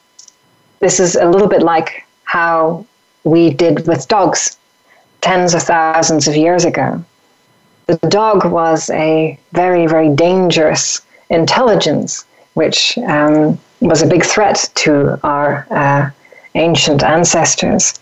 [0.80, 2.86] this is a little bit like how
[3.24, 4.58] we did with dogs
[5.22, 7.02] tens of thousands of years ago.
[7.86, 11.00] The dog was a very, very dangerous
[11.30, 16.10] intelligence, which um, was a big threat to our uh,
[16.54, 17.98] ancient ancestors.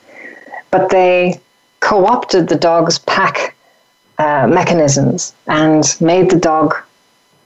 [0.70, 1.40] But they
[1.80, 3.54] co opted the dog's pack
[4.18, 6.74] uh, mechanisms and made the dog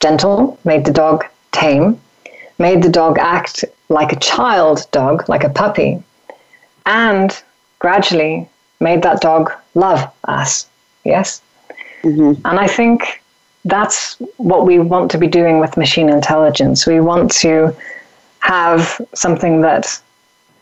[0.01, 2.01] gentle, made the dog tame,
[2.59, 6.03] made the dog act like a child dog, like a puppy,
[6.87, 7.43] and
[7.79, 8.49] gradually
[8.81, 10.67] made that dog love us.
[11.05, 11.43] Yes?
[12.03, 12.47] Mm-hmm.
[12.47, 13.23] And I think
[13.65, 16.87] that's what we want to be doing with machine intelligence.
[16.87, 17.75] We want to
[18.41, 20.01] have something that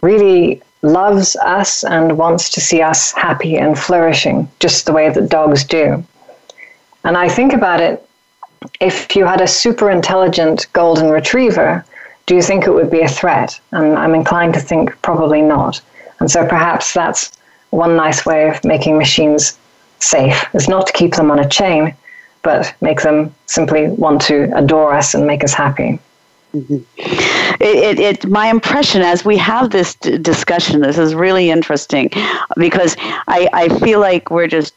[0.03, 5.29] really loves us and wants to see us happy and flourishing, just the way that
[5.29, 6.05] dogs do.
[7.05, 8.07] And I think about it
[8.81, 11.85] if you had a super intelligent golden retriever,
[12.27, 13.59] do you think it would be a threat?
[13.73, 15.81] And I'm inclined to think probably not.
[16.21, 17.33] And so perhaps that's
[17.73, 19.59] one nice way of making machines
[19.99, 21.95] safe is not to keep them on a chain,
[22.43, 25.99] but make them simply want to adore us and make us happy.
[26.55, 26.79] Mm-hmm.
[27.63, 32.11] It, it, it, my impression as we have this d- discussion, this is really interesting
[32.57, 32.95] because
[33.27, 34.75] I, I feel like we're just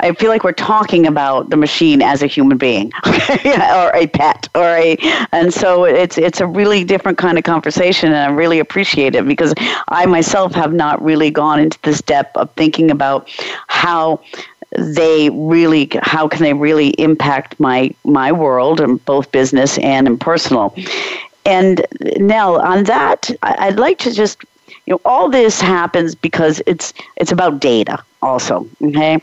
[0.00, 4.48] I feel like we're talking about the machine as a human being, or a pet,
[4.54, 4.96] or a,
[5.32, 9.26] and so it's it's a really different kind of conversation, and I really appreciate it
[9.26, 9.54] because
[9.88, 13.28] I myself have not really gone into this depth of thinking about
[13.68, 14.20] how
[14.76, 20.18] they really how can they really impact my my world and both business and in
[20.18, 20.74] personal.
[21.44, 21.84] And
[22.18, 24.42] Nell, on that, I'd like to just
[24.86, 29.18] you know all this happens because it's it's about data also okay?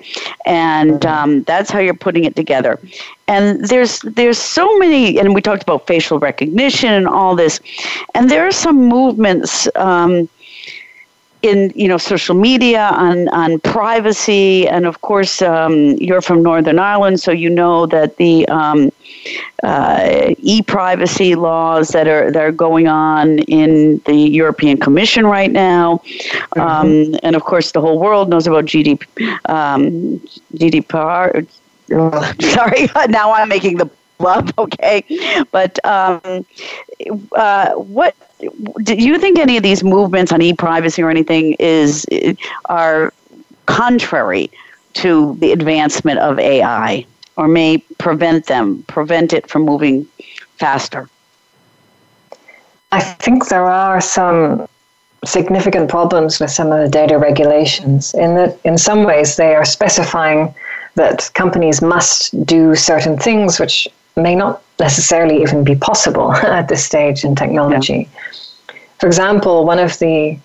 [0.46, 2.80] And um, that's how you're putting it together.
[3.28, 7.60] And there's there's so many and we talked about facial recognition and all this
[8.16, 10.28] and there are some movements um,
[11.42, 16.80] in you know social media on on privacy and of course um, you're from Northern
[16.80, 18.92] Ireland so you know that the um,
[19.64, 25.98] uh, e-privacy laws that are that are going on in the European Commission right now,
[25.98, 26.60] mm-hmm.
[26.60, 29.06] um, and of course the whole world knows about GDP,
[29.50, 30.20] um,
[30.56, 31.48] GDPR.
[32.54, 34.52] sorry, now I'm making the love.
[34.58, 35.04] Okay,
[35.52, 36.46] but um,
[37.34, 39.38] uh, what do you think?
[39.40, 42.06] Any of these movements on e-privacy or anything is
[42.66, 43.14] are
[43.66, 44.50] contrary
[44.94, 47.06] to the advancement of AI?
[47.40, 50.06] or may prevent them, prevent it from moving
[50.58, 51.10] faster?
[52.92, 54.68] I think there are some
[55.24, 59.64] significant problems with some of the data regulations in that in some ways they are
[59.64, 60.54] specifying
[60.96, 66.84] that companies must do certain things which may not necessarily even be possible at this
[66.84, 68.10] stage in technology.
[68.14, 68.76] Yeah.
[69.00, 70.38] For example, one of the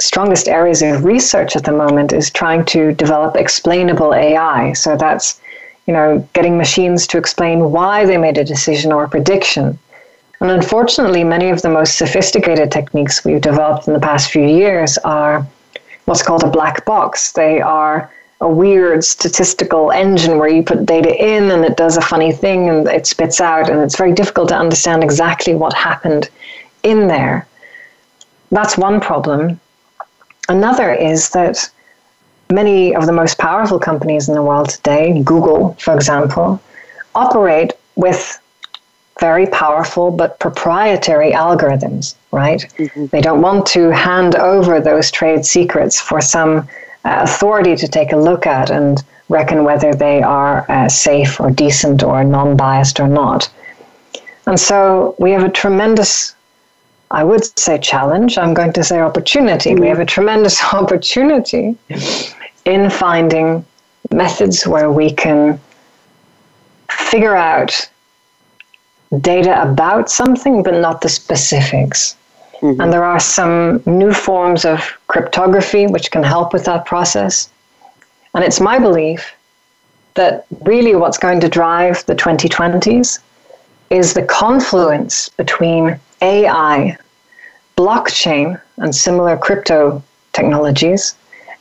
[0.00, 4.72] strongest areas of research at the moment is trying to develop explainable AI.
[4.74, 5.40] So that's,
[5.86, 9.78] you know, getting machines to explain why they made a decision or a prediction.
[10.40, 14.96] And unfortunately, many of the most sophisticated techniques we've developed in the past few years
[14.98, 15.44] are
[16.04, 17.32] what's called a black box.
[17.32, 18.08] They are
[18.40, 22.68] a weird statistical engine where you put data in and it does a funny thing
[22.68, 26.30] and it spits out, and it's very difficult to understand exactly what happened
[26.84, 27.46] in there.
[28.50, 29.60] That's one problem.
[30.48, 31.68] Another is that
[32.50, 36.60] many of the most powerful companies in the world today, Google, for example,
[37.14, 38.40] operate with
[39.20, 42.60] very powerful but proprietary algorithms, right?
[42.78, 43.06] Mm-hmm.
[43.06, 46.68] They don't want to hand over those trade secrets for some
[47.22, 52.02] authority to take a look at and reckon whether they are uh, safe or decent
[52.02, 53.50] or non biased or not.
[54.46, 56.34] And so we have a tremendous,
[57.10, 59.74] I would say challenge, I'm going to say opportunity.
[59.74, 61.76] We have a tremendous opportunity
[62.64, 63.64] in finding
[64.10, 65.60] methods where we can
[66.90, 67.90] figure out
[69.20, 72.16] data about something, but not the specifics.
[72.60, 72.80] Mm-hmm.
[72.80, 77.50] And there are some new forms of cryptography which can help with that process.
[78.34, 79.32] And it's my belief
[80.14, 83.20] that really what's going to drive the 2020s
[83.90, 86.96] is the confluence between AI,
[87.76, 90.02] blockchain, and similar crypto
[90.32, 91.14] technologies,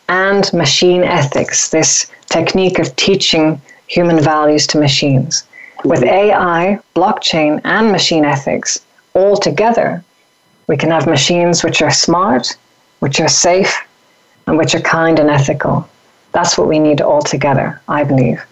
[0.09, 5.43] and machine ethics, this technique of teaching human values to machines.
[5.85, 8.79] With AI, blockchain, and machine ethics
[9.13, 10.03] all together,
[10.68, 12.55] we can have machines which are smart,
[12.99, 13.82] which are safe,
[14.45, 15.88] and which are kind and ethical.
[16.34, 18.43] That's what we need all together, I believe.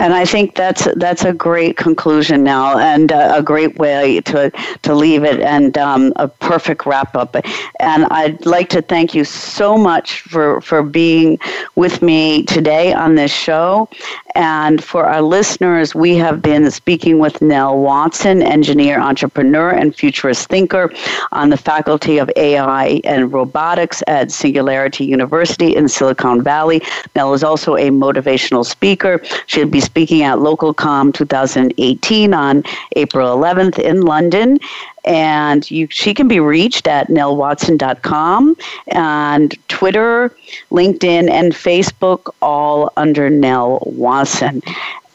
[0.00, 4.50] And I think that's that's a great conclusion now, and a, a great way to
[4.82, 7.36] to leave it, and um, a perfect wrap up.
[7.80, 11.38] And I'd like to thank you so much for for being
[11.74, 13.88] with me today on this show.
[14.34, 20.48] And for our listeners, we have been speaking with Nell Watson, engineer, entrepreneur, and futurist
[20.48, 20.92] thinker
[21.32, 26.82] on the Faculty of AI and Robotics at Singularity University in Silicon Valley.
[27.16, 29.20] Nell is also a motivational speaker.
[29.46, 32.62] She'll be speaking at LocalCom 2018 on
[32.96, 34.58] April 11th in London
[35.04, 38.56] and you, she can be reached at nellwatson.com
[38.88, 40.36] and Twitter,
[40.70, 44.62] LinkedIn, and Facebook, all under Nell Watson.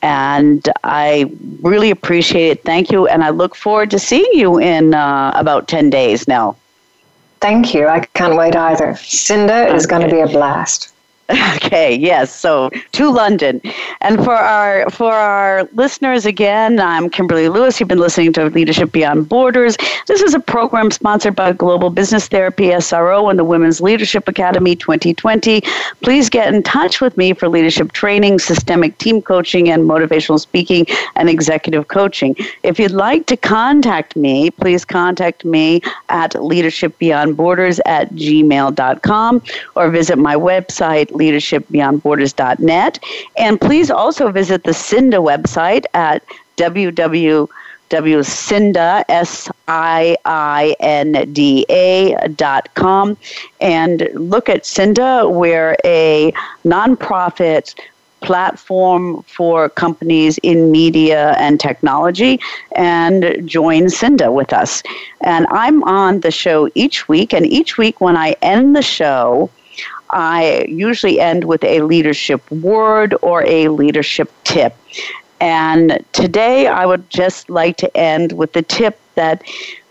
[0.02, 2.64] And I really appreciate it.
[2.64, 3.08] Thank you.
[3.08, 6.58] And I look forward to seeing you in uh, about 10 days now.
[7.40, 7.88] Thank you.
[7.88, 8.94] I can't wait either.
[8.94, 9.76] CINDA okay.
[9.76, 10.93] is going to be a blast.
[11.64, 12.36] Okay, yes.
[12.36, 13.62] So to London.
[14.02, 17.80] And for our for our listeners again, I'm Kimberly Lewis.
[17.80, 19.78] You've been listening to Leadership Beyond Borders.
[20.08, 24.76] This is a program sponsored by Global Business Therapy SRO and the Women's Leadership Academy
[24.76, 25.62] 2020.
[26.02, 30.86] Please get in touch with me for leadership training, systemic team coaching, and motivational speaking
[31.16, 32.36] and executive coaching.
[32.64, 39.42] If you'd like to contact me, please contact me at leadershipbeyondborders at gmail.com
[39.76, 43.00] or visit my website leadershipbeyondborders.net.
[43.38, 46.24] And please also visit the CINDA website at
[46.58, 47.50] www.cinda,
[49.10, 50.18] S-I-I-N-D-A
[52.36, 53.18] dot com
[53.62, 55.32] and look at CINDA.
[55.32, 56.34] We're a
[56.66, 57.76] nonprofit
[58.22, 62.40] platform for companies in media and technology
[62.76, 64.82] and join CINDA with us.
[65.22, 69.50] And I'm on the show each week, and each week when I end the show,
[70.14, 74.76] I usually end with a leadership word or a leadership tip.
[75.42, 79.44] And today I would just like to end with the tip that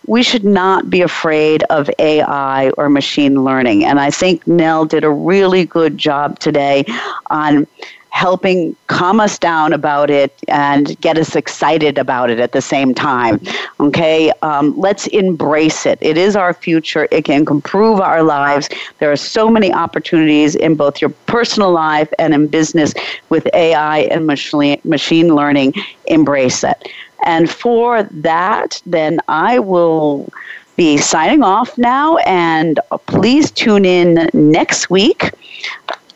[0.06, 3.84] we should not be afraid of AI or machine learning.
[3.84, 6.84] And I think Nell did a really good job today
[7.30, 7.66] on
[8.12, 12.94] helping calm us down about it and get us excited about it at the same
[12.94, 13.40] time.
[13.80, 15.98] Okay, um, let's embrace it.
[16.02, 18.68] It is our future, it can improve our lives.
[18.98, 22.92] There are so many opportunities in both your personal life and in business
[23.30, 25.72] with AI and machine learning.
[26.04, 26.88] Embrace it.
[27.24, 30.28] And for that, then I will
[30.76, 32.18] be signing off now.
[32.18, 35.30] And please tune in next week